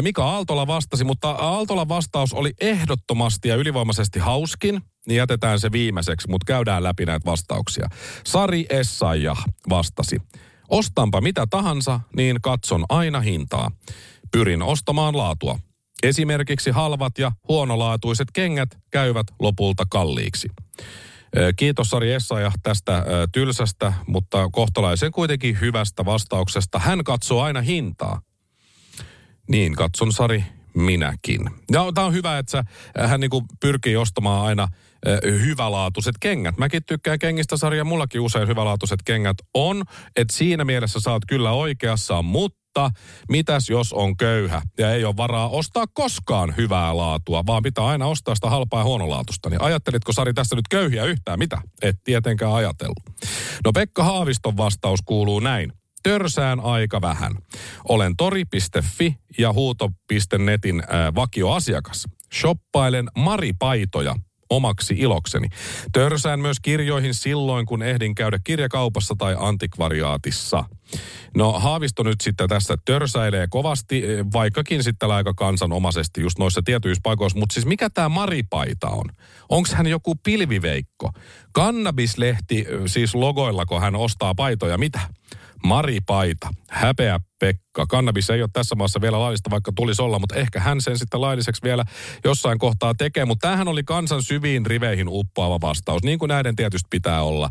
Mika 0.00 0.24
Aaltola 0.24 0.66
vastasi, 0.66 1.04
mutta 1.04 1.30
Aaltolan 1.30 1.88
vastaus 1.88 2.32
oli 2.32 2.52
ehdottomasti 2.60 3.48
ja 3.48 3.56
ylivoimaisesti 3.56 4.18
hauskin, 4.18 4.80
niin 5.06 5.16
jätetään 5.16 5.60
se 5.60 5.72
viimeiseksi, 5.72 6.28
mutta 6.28 6.44
käydään 6.46 6.82
läpi 6.82 7.06
näitä 7.06 7.30
vastauksia. 7.30 7.88
Sari 8.24 8.66
Essaija 8.70 9.36
vastasi. 9.68 10.16
Ostanpa 10.70 11.20
mitä 11.20 11.46
tahansa, 11.50 12.00
niin 12.16 12.36
katson 12.42 12.84
aina 12.88 13.20
hintaa. 13.20 13.70
Pyrin 14.32 14.62
ostamaan 14.62 15.16
laatua. 15.16 15.58
Esimerkiksi 16.02 16.70
halvat 16.70 17.18
ja 17.18 17.32
huonolaatuiset 17.48 18.28
kengät 18.32 18.78
käyvät 18.90 19.26
lopulta 19.38 19.84
kalliiksi. 19.90 20.48
Kiitos 21.56 21.88
Sari 21.88 22.12
Essaja 22.12 22.52
tästä 22.62 23.04
tylsästä, 23.32 23.92
mutta 24.06 24.48
kohtalaisen 24.52 25.12
kuitenkin 25.12 25.60
hyvästä 25.60 26.04
vastauksesta. 26.04 26.78
Hän 26.78 27.04
katsoo 27.04 27.42
aina 27.42 27.60
hintaa. 27.60 28.20
Niin, 29.48 29.74
katson 29.76 30.12
Sari, 30.12 30.44
minäkin. 30.74 31.40
Ja 31.72 31.84
tämä 31.94 32.06
on 32.06 32.12
hyvä, 32.12 32.38
että 32.38 32.64
hän 33.06 33.20
niin 33.20 33.30
pyrkii 33.60 33.96
ostamaan 33.96 34.46
aina 34.46 34.68
hyvälaatuiset 35.24 36.14
kengät. 36.20 36.58
Mäkin 36.58 36.82
tykkään 36.86 37.18
kengistä 37.18 37.56
sarja, 37.56 37.84
mullakin 37.84 38.20
usein 38.20 38.48
hyvälaatuiset 38.48 39.02
kengät 39.04 39.36
on. 39.54 39.82
Että 40.16 40.36
siinä 40.36 40.64
mielessä 40.64 41.00
sä 41.00 41.12
oot 41.12 41.22
kyllä 41.26 41.52
oikeassa, 41.52 42.22
mutta 42.22 42.60
mutta 42.70 42.90
mitäs 43.28 43.70
jos 43.70 43.92
on 43.92 44.16
köyhä 44.16 44.62
ja 44.78 44.94
ei 44.94 45.04
ole 45.04 45.16
varaa 45.16 45.48
ostaa 45.48 45.84
koskaan 45.94 46.54
hyvää 46.56 46.96
laatua, 46.96 47.46
vaan 47.46 47.62
pitää 47.62 47.86
aina 47.86 48.06
ostaa 48.06 48.34
sitä 48.34 48.50
halpaa 48.50 48.80
ja 48.80 48.84
huonolaatusta. 48.84 49.50
Niin 49.50 49.62
ajattelitko 49.62 50.12
Sari 50.12 50.34
tässä 50.34 50.56
nyt 50.56 50.68
köyhiä 50.70 51.04
yhtään? 51.04 51.38
Mitä? 51.38 51.58
Et 51.82 51.96
tietenkään 52.04 52.52
ajatellut. 52.52 53.02
No 53.64 53.72
Pekka 53.72 54.04
Haaviston 54.04 54.56
vastaus 54.56 55.00
kuuluu 55.04 55.40
näin. 55.40 55.72
Törsään 56.02 56.60
aika 56.60 57.00
vähän. 57.00 57.32
Olen 57.88 58.16
tori.fi 58.16 59.16
ja 59.38 59.52
huuto.netin 59.52 60.82
vakioasiakas. 61.14 62.04
Shoppailen 62.34 63.08
Mari-paitoja 63.16 64.14
omaksi 64.50 64.94
ilokseni. 64.98 65.48
Törsään 65.92 66.40
myös 66.40 66.60
kirjoihin 66.60 67.14
silloin, 67.14 67.66
kun 67.66 67.82
ehdin 67.82 68.14
käydä 68.14 68.38
kirjakaupassa 68.44 69.14
tai 69.18 69.36
antikvariaatissa. 69.38 70.64
No 71.36 71.52
Haavisto 71.52 72.02
nyt 72.02 72.20
sitten 72.20 72.48
tässä 72.48 72.74
törsäilee 72.84 73.46
kovasti, 73.50 74.04
eh, 74.04 74.24
vaikkakin 74.32 74.82
sitten 74.82 75.10
aika 75.10 75.34
kansanomaisesti 75.34 76.20
just 76.20 76.38
noissa 76.38 76.62
tietyissä 76.64 77.00
paikoissa. 77.02 77.38
Mutta 77.38 77.52
siis 77.52 77.66
mikä 77.66 77.90
tämä 77.90 78.08
Maripaita 78.08 78.88
on? 78.88 79.04
Onko 79.48 79.68
hän 79.74 79.86
joku 79.86 80.14
pilviveikko? 80.14 81.10
Kannabislehti 81.52 82.58
eh, 82.58 82.80
siis 82.86 83.14
logoilla, 83.14 83.66
kun 83.66 83.80
hän 83.80 83.96
ostaa 83.96 84.34
paitoja. 84.34 84.78
Mitä? 84.78 85.00
Maripaita, 85.64 86.48
häpeä 86.70 87.20
Pekka. 87.38 87.86
Kannabis 87.86 88.30
ei 88.30 88.42
ole 88.42 88.50
tässä 88.52 88.74
maassa 88.74 89.00
vielä 89.00 89.20
laillista, 89.20 89.50
vaikka 89.50 89.72
tulisi 89.76 90.02
olla, 90.02 90.18
mutta 90.18 90.34
ehkä 90.34 90.60
hän 90.60 90.80
sen 90.80 90.98
sitten 90.98 91.20
lailliseksi 91.20 91.62
vielä 91.62 91.84
jossain 92.24 92.58
kohtaa 92.58 92.94
tekee. 92.94 93.24
Mutta 93.24 93.48
tämähän 93.48 93.68
oli 93.68 93.82
kansan 93.84 94.22
syviin 94.22 94.66
riveihin 94.66 95.08
uppoava 95.08 95.60
vastaus, 95.60 96.02
niin 96.02 96.18
kuin 96.18 96.28
näiden 96.28 96.56
tietysti 96.56 96.86
pitää 96.90 97.22
olla. 97.22 97.50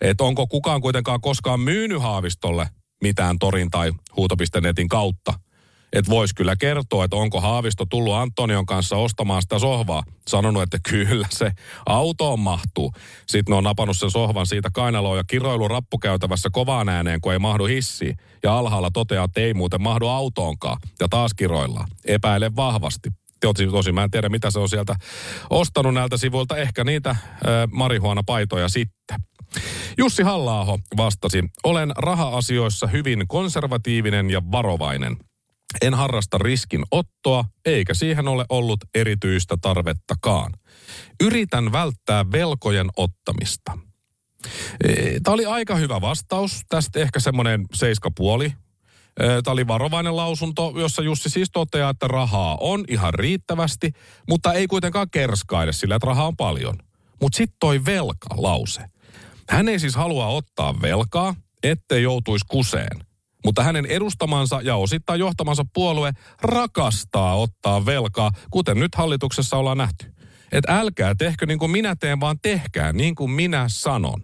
Että 0.00 0.24
onko 0.24 0.46
kukaan 0.46 0.80
kuitenkaan 0.80 1.20
koskaan 1.20 1.60
myynyt 1.60 2.02
Haavistolle 2.02 2.68
mitään 3.02 3.38
torin 3.38 3.70
tai 3.70 3.92
huuto.netin 4.16 4.88
kautta 4.88 5.34
että 5.98 6.10
voisi 6.10 6.34
kyllä 6.34 6.56
kertoa, 6.56 7.04
että 7.04 7.16
onko 7.16 7.40
Haavisto 7.40 7.86
tullut 7.86 8.14
Antonion 8.14 8.66
kanssa 8.66 8.96
ostamaan 8.96 9.42
sitä 9.42 9.58
sohvaa. 9.58 10.02
Sanonut, 10.28 10.62
että 10.62 10.78
kyllä 10.90 11.26
se 11.30 11.52
autoon 11.86 12.40
mahtuu. 12.40 12.92
Sitten 13.26 13.52
ne 13.52 13.56
on 13.56 13.64
napannut 13.64 13.96
sen 13.96 14.10
sohvan 14.10 14.46
siitä 14.46 14.68
kainaloon 14.72 15.16
ja 15.16 15.24
kiroilu 15.24 15.68
rappukäytävässä 15.68 16.48
kovaan 16.52 16.88
ääneen, 16.88 17.20
kun 17.20 17.32
ei 17.32 17.38
mahdu 17.38 17.64
hissiin. 17.64 18.16
Ja 18.42 18.58
alhaalla 18.58 18.90
toteaa, 18.90 19.24
että 19.24 19.40
ei 19.40 19.54
muuten 19.54 19.82
mahdu 19.82 20.06
autoonkaan. 20.08 20.78
Ja 21.00 21.08
taas 21.08 21.34
kiroillaan. 21.34 21.88
Epäile 22.04 22.56
vahvasti. 22.56 23.10
Tosin, 23.40 23.70
tosi 23.70 23.92
mä 23.92 24.04
en 24.04 24.10
tiedä, 24.10 24.28
mitä 24.28 24.50
se 24.50 24.58
on 24.58 24.68
sieltä 24.68 24.96
ostanut 25.50 25.94
näiltä 25.94 26.16
sivuilta. 26.16 26.56
Ehkä 26.56 26.84
niitä 26.84 27.10
äh, 27.10 27.18
marihuana-paitoja 27.72 28.68
sitten. 28.68 29.20
Jussi 29.98 30.22
halla 30.22 30.78
vastasi, 30.96 31.44
olen 31.64 31.92
raha-asioissa 31.96 32.86
hyvin 32.86 33.24
konservatiivinen 33.28 34.30
ja 34.30 34.42
varovainen. 34.52 35.16
En 35.82 35.94
harrasta 35.94 36.38
riskin 36.38 36.84
ottoa, 36.90 37.44
eikä 37.64 37.94
siihen 37.94 38.28
ole 38.28 38.44
ollut 38.48 38.80
erityistä 38.94 39.56
tarvettakaan. 39.60 40.52
Yritän 41.20 41.72
välttää 41.72 42.32
velkojen 42.32 42.86
ottamista. 42.96 43.78
E, 44.84 45.20
Tämä 45.22 45.34
oli 45.34 45.46
aika 45.46 45.76
hyvä 45.76 46.00
vastaus. 46.00 46.60
Tästä 46.68 47.00
ehkä 47.00 47.20
semmoinen 47.20 47.66
seiskapuoli. 47.74 48.44
E, 48.46 49.26
Tämä 49.44 49.52
oli 49.52 49.66
varovainen 49.66 50.16
lausunto, 50.16 50.72
jossa 50.76 51.02
Jussi 51.02 51.30
siis 51.30 51.48
toteaa, 51.52 51.90
että 51.90 52.08
rahaa 52.08 52.56
on 52.60 52.84
ihan 52.88 53.14
riittävästi, 53.14 53.92
mutta 54.28 54.52
ei 54.52 54.66
kuitenkaan 54.66 55.10
kerskaile 55.10 55.72
sillä, 55.72 55.94
että 55.96 56.06
rahaa 56.06 56.26
on 56.26 56.36
paljon. 56.36 56.76
Mutta 57.20 57.36
sitten 57.36 57.56
toi 57.60 57.84
velka-lause. 57.84 58.82
Hän 59.48 59.68
ei 59.68 59.78
siis 59.78 59.94
halua 59.94 60.26
ottaa 60.26 60.80
velkaa, 60.82 61.34
ettei 61.62 62.02
joutuisi 62.02 62.44
kuseen. 62.48 63.05
Mutta 63.46 63.62
hänen 63.62 63.86
edustamansa 63.86 64.60
ja 64.62 64.76
osittain 64.76 65.20
johtamansa 65.20 65.64
puolue 65.74 66.12
rakastaa 66.42 67.34
ottaa 67.34 67.86
velkaa, 67.86 68.30
kuten 68.50 68.80
nyt 68.80 68.94
hallituksessa 68.94 69.56
ollaan 69.56 69.78
nähty. 69.78 70.12
Että 70.52 70.78
älkää 70.78 71.14
tehkö 71.14 71.46
niin 71.46 71.58
kuin 71.58 71.70
minä 71.70 71.96
teen, 71.96 72.20
vaan 72.20 72.36
tehkää 72.42 72.92
niin 72.92 73.14
kuin 73.14 73.30
minä 73.30 73.64
sanon. 73.68 74.20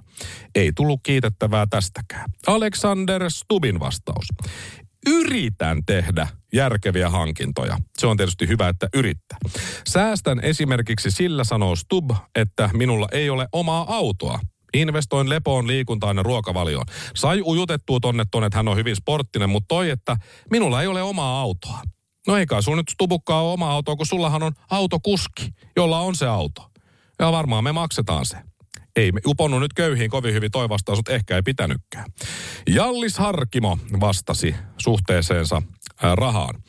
Ei 0.54 0.72
tullut 0.72 1.00
kiitettävää 1.02 1.66
tästäkään. 1.70 2.30
Alexander 2.46 3.22
Stubin 3.28 3.80
vastaus. 3.80 4.26
Yritän 5.06 5.84
tehdä 5.86 6.28
järkeviä 6.52 7.10
hankintoja. 7.10 7.78
Se 7.98 8.06
on 8.06 8.16
tietysti 8.16 8.48
hyvä, 8.48 8.68
että 8.68 8.88
yrittää. 8.94 9.38
Säästän 9.88 10.40
esimerkiksi 10.40 11.10
sillä, 11.10 11.44
sanoo 11.44 11.76
Stub, 11.76 12.10
että 12.34 12.70
minulla 12.72 13.08
ei 13.12 13.30
ole 13.30 13.48
omaa 13.52 13.96
autoa. 13.96 14.40
Investoin 14.74 15.28
lepoon, 15.28 15.66
liikuntaan 15.66 16.16
ja 16.16 16.22
ruokavalioon. 16.22 16.86
Sai 17.14 17.42
ujutettua 17.42 17.98
tonne 18.00 18.24
tonne, 18.30 18.46
että 18.46 18.58
hän 18.58 18.68
on 18.68 18.76
hyvin 18.76 18.96
sporttinen, 18.96 19.50
mutta 19.50 19.68
toi, 19.68 19.90
että 19.90 20.16
minulla 20.50 20.82
ei 20.82 20.86
ole 20.86 21.02
omaa 21.02 21.40
autoa. 21.40 21.80
No 22.26 22.36
eikä 22.36 22.62
sun 22.62 22.76
nyt 22.76 22.88
stubukkaa 22.88 23.42
ole 23.42 23.52
omaa 23.52 23.72
autoa, 23.72 23.96
kun 23.96 24.06
sullahan 24.06 24.42
on 24.42 24.52
autokuski, 24.70 25.48
jolla 25.76 26.00
on 26.00 26.14
se 26.14 26.26
auto. 26.26 26.70
Ja 27.18 27.32
varmaan 27.32 27.64
me 27.64 27.72
maksetaan 27.72 28.26
se. 28.26 28.36
Ei 28.96 29.12
me 29.12 29.20
uponnut 29.26 29.60
nyt 29.60 29.72
köyhiin 29.72 30.10
kovin 30.10 30.34
hyvin 30.34 30.50
toi 30.50 30.68
vastaus, 30.68 30.98
mutta 30.98 31.12
ehkä 31.12 31.36
ei 31.36 31.42
pitänytkään. 31.42 32.04
Jallis 32.68 33.18
Harkimo 33.18 33.78
vastasi 34.00 34.54
suhteeseensa 34.78 35.62
rahaan. 36.14 36.62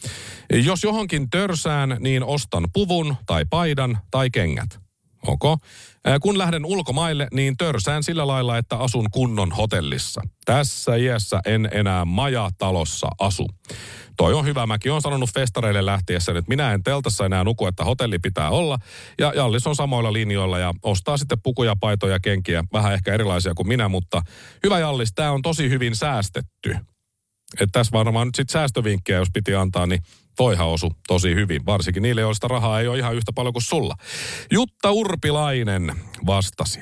Jos 0.54 0.84
johonkin 0.84 1.30
törsään, 1.30 1.98
niin 2.00 2.24
ostan 2.24 2.68
puvun 2.74 3.16
tai 3.26 3.46
paidan 3.50 3.98
tai 4.12 4.30
kengät. 4.30 4.83
Okay. 5.28 5.58
Kun 6.22 6.38
lähden 6.38 6.66
ulkomaille, 6.66 7.28
niin 7.34 7.58
törsään 7.58 8.04
sillä 8.04 8.28
lailla, 8.28 8.58
että 8.58 8.78
asun 8.78 9.06
kunnon 9.12 9.52
hotellissa. 9.52 10.22
Tässä 10.46 10.96
iässä 10.96 11.40
en 11.46 11.70
enää 11.72 12.06
majatalossa 12.06 13.08
asu. 13.20 13.50
Toi 14.18 14.34
on 14.34 14.46
hyvä. 14.46 14.66
Mäkin 14.66 14.92
on 14.92 15.02
sanonut 15.02 15.34
festareille 15.34 15.86
lähtiessä, 15.86 16.32
että 16.32 16.50
minä 16.50 16.74
en 16.74 16.84
teltassa 16.84 17.26
enää 17.26 17.44
nuku, 17.44 17.66
että 17.66 17.84
hotelli 17.84 18.20
pitää 18.20 18.50
olla. 18.50 18.78
Ja 19.20 19.34
Jallis 19.36 19.68
on 19.68 19.76
samoilla 19.76 20.14
linjoilla 20.14 20.60
ja 20.60 20.74
ostaa 20.84 21.18
sitten 21.18 21.42
pukuja, 21.44 21.76
paitoja, 21.80 22.20
kenkiä. 22.20 22.64
Vähän 22.74 22.94
ehkä 22.94 23.14
erilaisia 23.14 23.54
kuin 23.54 23.68
minä, 23.68 23.90
mutta 23.90 24.22
hyvä 24.64 24.80
Jallis, 24.80 25.14
tämä 25.16 25.32
on 25.32 25.42
tosi 25.42 25.70
hyvin 25.70 25.96
säästetty. 25.96 26.76
Että 27.60 27.80
tässä 27.80 27.92
varmaan 27.92 28.28
nyt 28.28 28.36
sitten 28.36 28.54
säästövinkkejä, 28.54 29.20
jos 29.20 29.28
piti 29.34 29.56
antaa, 29.56 29.86
niin 29.86 30.02
toihan 30.36 30.68
osu 30.68 30.92
tosi 31.08 31.36
hyvin. 31.36 31.66
Varsinkin 31.66 32.04
niille, 32.04 32.22
joista 32.22 32.48
rahaa 32.48 32.80
ei 32.80 32.88
ole 32.88 32.98
ihan 32.98 33.16
yhtä 33.16 33.34
paljon 33.34 33.54
kuin 33.54 33.64
sulla. 33.64 33.96
Jutta 34.52 34.92
Urpilainen 34.92 35.92
vastasi. 36.26 36.80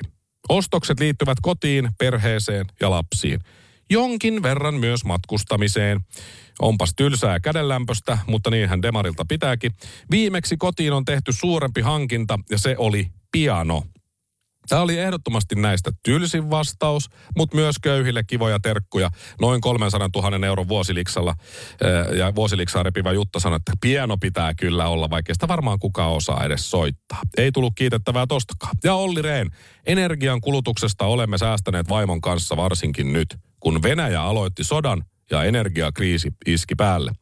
Ostokset 0.48 1.00
liittyvät 1.00 1.38
kotiin, 1.42 1.88
perheeseen 1.98 2.66
ja 2.80 2.90
lapsiin. 2.90 3.40
Jonkin 3.90 4.42
verran 4.42 4.74
myös 4.74 5.04
matkustamiseen. 5.04 6.00
Onpas 6.60 6.92
tylsää 6.96 7.40
kädenlämpöstä, 7.40 8.18
mutta 8.26 8.50
niinhän 8.50 8.82
Demarilta 8.82 9.24
pitääkin. 9.28 9.72
Viimeksi 10.10 10.56
kotiin 10.56 10.92
on 10.92 11.04
tehty 11.04 11.32
suurempi 11.32 11.80
hankinta 11.80 12.38
ja 12.50 12.58
se 12.58 12.74
oli 12.78 13.06
piano. 13.32 13.82
Tämä 14.68 14.82
oli 14.82 14.98
ehdottomasti 14.98 15.54
näistä 15.54 15.90
tylsin 16.04 16.50
vastaus, 16.50 17.10
mutta 17.36 17.56
myös 17.56 17.76
köyhille 17.82 18.24
kivoja 18.24 18.60
terkkuja. 18.60 19.10
Noin 19.40 19.60
300 19.60 20.08
000 20.16 20.46
euron 20.46 20.68
vuosiliksalla 20.68 21.34
eh, 21.80 22.16
ja 22.18 22.34
vuosiliksaa 22.34 22.82
repivä 22.82 23.12
Jutta 23.12 23.40
sanoi, 23.40 23.56
että 23.56 23.72
pieno 23.80 24.16
pitää 24.18 24.54
kyllä 24.54 24.88
olla, 24.88 25.10
vaikka 25.10 25.34
sitä 25.34 25.48
varmaan 25.48 25.78
kukaan 25.78 26.12
osaa 26.12 26.44
edes 26.44 26.70
soittaa. 26.70 27.20
Ei 27.36 27.52
tullut 27.52 27.72
kiitettävää 27.76 28.26
tostakaan. 28.26 28.76
Ja 28.84 28.94
Olli 28.94 29.22
Rehn, 29.22 29.50
energian 29.86 30.40
kulutuksesta 30.40 31.04
olemme 31.04 31.38
säästäneet 31.38 31.88
vaimon 31.88 32.20
kanssa 32.20 32.56
varsinkin 32.56 33.12
nyt, 33.12 33.36
kun 33.60 33.82
Venäjä 33.82 34.22
aloitti 34.22 34.64
sodan 34.64 35.04
ja 35.30 35.44
energiakriisi 35.44 36.32
iski 36.46 36.74
päälle. 36.74 37.12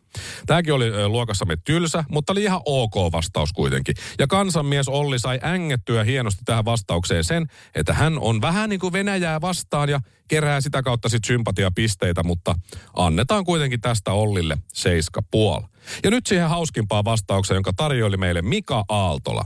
Tämäkin 0.47 0.75
oli 0.75 1.09
luokassamme 1.09 1.57
tylsä, 1.65 2.05
mutta 2.11 2.33
oli 2.33 2.43
ihan 2.43 2.61
ok 2.65 2.95
vastaus 3.13 3.53
kuitenkin. 3.53 3.95
Ja 4.19 4.27
kansanmies 4.27 4.89
Olli 4.89 5.19
sai 5.19 5.41
ängettyä 5.43 6.05
hienosti 6.05 6.43
tähän 6.45 6.65
vastaukseen 6.65 7.25
sen, 7.25 7.47
että 7.75 7.95
hän 7.95 8.19
on 8.19 8.41
vähän 8.41 8.71
niin 8.71 8.81
kuin 8.81 8.93
Venäjää 8.93 9.41
vastaan 9.41 9.89
ja 9.89 10.01
kerää 10.29 10.61
sitä 10.61 10.83
kautta 10.83 11.09
sitten 11.09 11.27
sympatiapisteitä, 11.27 12.23
mutta 12.23 12.55
annetaan 12.97 13.45
kuitenkin 13.45 13.81
tästä 13.81 14.13
Ollille 14.13 14.59
seiska 14.73 15.23
puol. 15.31 15.61
Ja 16.05 16.11
nyt 16.11 16.27
siihen 16.27 16.49
hauskimpaan 16.49 17.05
vastaukseen, 17.05 17.57
jonka 17.57 17.73
tarjoili 17.77 18.17
meille 18.17 18.43
Mika 18.43 18.85
Aaltola. 18.89 19.45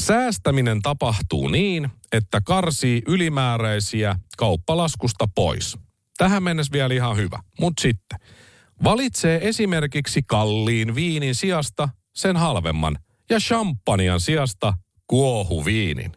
Säästäminen 0.00 0.82
tapahtuu 0.82 1.48
niin, 1.48 1.88
että 2.12 2.40
karsii 2.40 3.02
ylimääräisiä 3.06 4.16
kauppalaskusta 4.36 5.28
pois. 5.34 5.78
Tähän 6.18 6.42
mennessä 6.42 6.72
vielä 6.72 6.94
ihan 6.94 7.16
hyvä. 7.16 7.38
Mutta 7.60 7.82
sitten 7.82 8.18
valitsee 8.84 9.48
esimerkiksi 9.48 10.22
kalliin 10.22 10.94
viinin 10.94 11.34
sijasta 11.34 11.88
sen 12.14 12.36
halvemman 12.36 12.98
ja 13.30 13.38
champagnean 13.38 14.20
sijasta 14.20 14.74
kuohuviinin. 15.06 16.12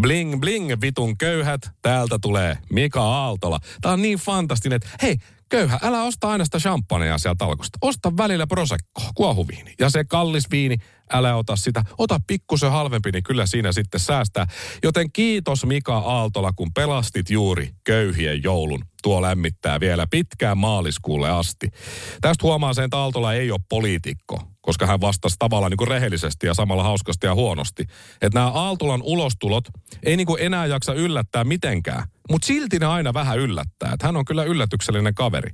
Bling 0.00 0.40
bling 0.40 0.72
vitun 0.80 1.18
köyhät, 1.18 1.60
täältä 1.82 2.18
tulee 2.22 2.58
Mika 2.72 3.02
Aaltola. 3.02 3.58
Tää 3.80 3.92
on 3.92 4.02
niin 4.02 4.18
fantastinen, 4.18 4.76
että 4.76 4.88
hei, 5.02 5.16
köyhä, 5.48 5.78
älä 5.82 6.02
osta 6.02 6.28
aina 6.28 6.44
sitä 6.44 6.58
champagnea 6.58 7.18
sieltä 7.18 7.44
alkosta. 7.44 7.78
Osta 7.82 8.16
välillä 8.16 8.46
prosecco, 8.46 9.02
kuohuviini. 9.14 9.74
Ja 9.78 9.90
se 9.90 10.04
kallis 10.04 10.50
viini, 10.50 10.76
älä 11.12 11.36
ota 11.36 11.56
sitä. 11.56 11.84
Ota 11.98 12.20
pikkusen 12.26 12.70
halvempi, 12.70 13.10
niin 13.12 13.22
kyllä 13.22 13.46
siinä 13.46 13.72
sitten 13.72 14.00
säästää. 14.00 14.46
Joten 14.82 15.12
kiitos 15.12 15.66
Mika 15.66 15.98
Aaltola, 15.98 16.52
kun 16.56 16.72
pelastit 16.74 17.30
juuri 17.30 17.70
köyhien 17.84 18.42
joulun. 18.42 18.84
Tuo 19.02 19.22
lämmittää 19.22 19.80
vielä 19.80 20.06
pitkään 20.10 20.58
maaliskuulle 20.58 21.30
asti. 21.30 21.68
Tästä 22.20 22.42
huomaa 22.42 22.74
sen, 22.74 22.84
että 22.84 22.96
Aaltola 22.96 23.34
ei 23.34 23.50
ole 23.50 23.60
poliitikko, 23.68 24.42
koska 24.60 24.86
hän 24.86 25.00
vastasi 25.00 25.36
tavallaan 25.38 25.70
niin 25.70 25.78
kuin 25.78 25.88
rehellisesti 25.88 26.46
ja 26.46 26.54
samalla 26.54 26.82
hauskasti 26.82 27.26
ja 27.26 27.34
huonosti. 27.34 27.82
Että 28.22 28.38
nämä 28.38 28.50
Aaltolan 28.50 29.02
ulostulot 29.02 29.64
ei 30.02 30.16
niin 30.16 30.26
kuin 30.26 30.42
enää 30.42 30.66
jaksa 30.66 30.94
yllättää 30.94 31.44
mitenkään. 31.44 32.02
Mutta 32.30 32.46
silti 32.46 32.78
ne 32.78 32.86
aina 32.86 33.14
vähän 33.14 33.38
yllättää. 33.38 33.92
Että 33.92 34.06
hän 34.06 34.16
on 34.16 34.24
kyllä 34.24 34.44
yllätyksellinen 34.44 35.14
kaveri. 35.14 35.50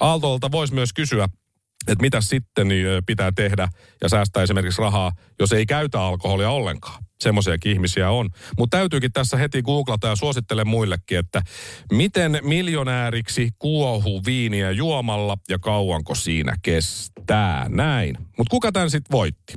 Aaltolta 0.00 0.50
voisi 0.52 0.74
myös 0.74 0.92
kysyä, 0.92 1.28
että 1.88 2.02
mitä 2.02 2.20
sitten 2.20 2.68
pitää 3.06 3.32
tehdä 3.36 3.68
ja 4.02 4.08
säästää 4.08 4.42
esimerkiksi 4.42 4.82
rahaa, 4.82 5.12
jos 5.40 5.52
ei 5.52 5.66
käytä 5.66 6.00
alkoholia 6.00 6.50
ollenkaan. 6.50 7.04
Semmoisiakin 7.20 7.72
ihmisiä 7.72 8.10
on. 8.10 8.30
Mutta 8.58 8.76
täytyykin 8.76 9.12
tässä 9.12 9.36
heti 9.36 9.62
googlata 9.62 10.06
ja 10.06 10.16
suosittelen 10.16 10.68
muillekin, 10.68 11.18
että 11.18 11.42
miten 11.92 12.38
miljonääriksi 12.42 13.50
kuohuu 13.58 14.22
viiniä 14.26 14.70
juomalla 14.70 15.36
ja 15.48 15.58
kauanko 15.58 16.14
siinä 16.14 16.56
kestää. 16.62 17.66
Näin. 17.68 18.16
Mutta 18.18 18.50
kuka 18.50 18.72
tämän 18.72 18.90
sitten 18.90 19.12
voitti? 19.12 19.54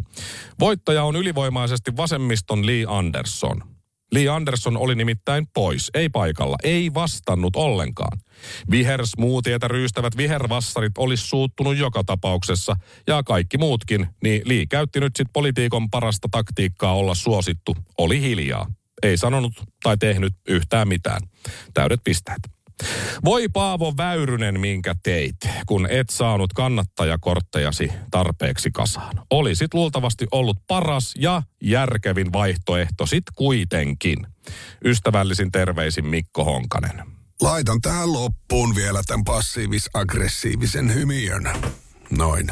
Voittaja 0.59 1.03
on 1.03 1.15
ylivoimaisesti 1.15 1.97
vasemmiston 1.97 2.65
Lee 2.65 2.85
Anderson. 2.87 3.76
Lee 4.11 4.27
Anderson 4.27 4.77
oli 4.77 4.95
nimittäin 4.95 5.47
pois, 5.53 5.91
ei 5.93 6.09
paikalla, 6.09 6.55
ei 6.63 6.93
vastannut 6.93 7.55
ollenkaan. 7.55 8.19
Vihersmuutietä 8.71 9.67
ryystävät 9.67 10.17
vihervassarit 10.17 10.97
olisi 10.97 11.27
suuttunut 11.27 11.77
joka 11.77 12.03
tapauksessa, 12.03 12.75
ja 13.07 13.23
kaikki 13.23 13.57
muutkin, 13.57 14.07
niin 14.23 14.41
Lee 14.45 14.65
käytti 14.65 14.99
nyt 14.99 15.15
sitten 15.15 15.33
politiikon 15.33 15.89
parasta 15.89 16.27
taktiikkaa 16.31 16.95
olla 16.95 17.15
suosittu, 17.15 17.75
oli 17.97 18.21
hiljaa. 18.21 18.71
Ei 19.03 19.17
sanonut 19.17 19.53
tai 19.83 19.97
tehnyt 19.97 20.33
yhtään 20.47 20.87
mitään. 20.87 21.21
Täydet 21.73 21.99
pisteet. 22.03 22.56
Voi 23.25 23.49
Paavo 23.49 23.93
Väyrynen, 23.97 24.59
minkä 24.59 24.95
teit, 25.03 25.35
kun 25.65 25.87
et 25.91 26.09
saanut 26.09 26.53
kannattajakorttejasi 26.53 27.89
tarpeeksi 28.11 28.69
kasaan. 28.73 29.21
Olisit 29.29 29.73
luultavasti 29.73 30.27
ollut 30.31 30.57
paras 30.67 31.13
ja 31.17 31.41
järkevin 31.61 32.33
vaihtoehto 32.33 33.05
sit 33.05 33.23
kuitenkin. 33.35 34.27
Ystävällisin 34.85 35.51
terveisin 35.51 36.05
Mikko 36.05 36.43
Honkanen. 36.43 37.03
Laitan 37.41 37.81
tähän 37.81 38.13
loppuun 38.13 38.75
vielä 38.75 39.01
tämän 39.07 39.23
passiivis-aggressiivisen 39.23 40.93
hymiön. 40.93 41.49
Noin. 42.17 42.51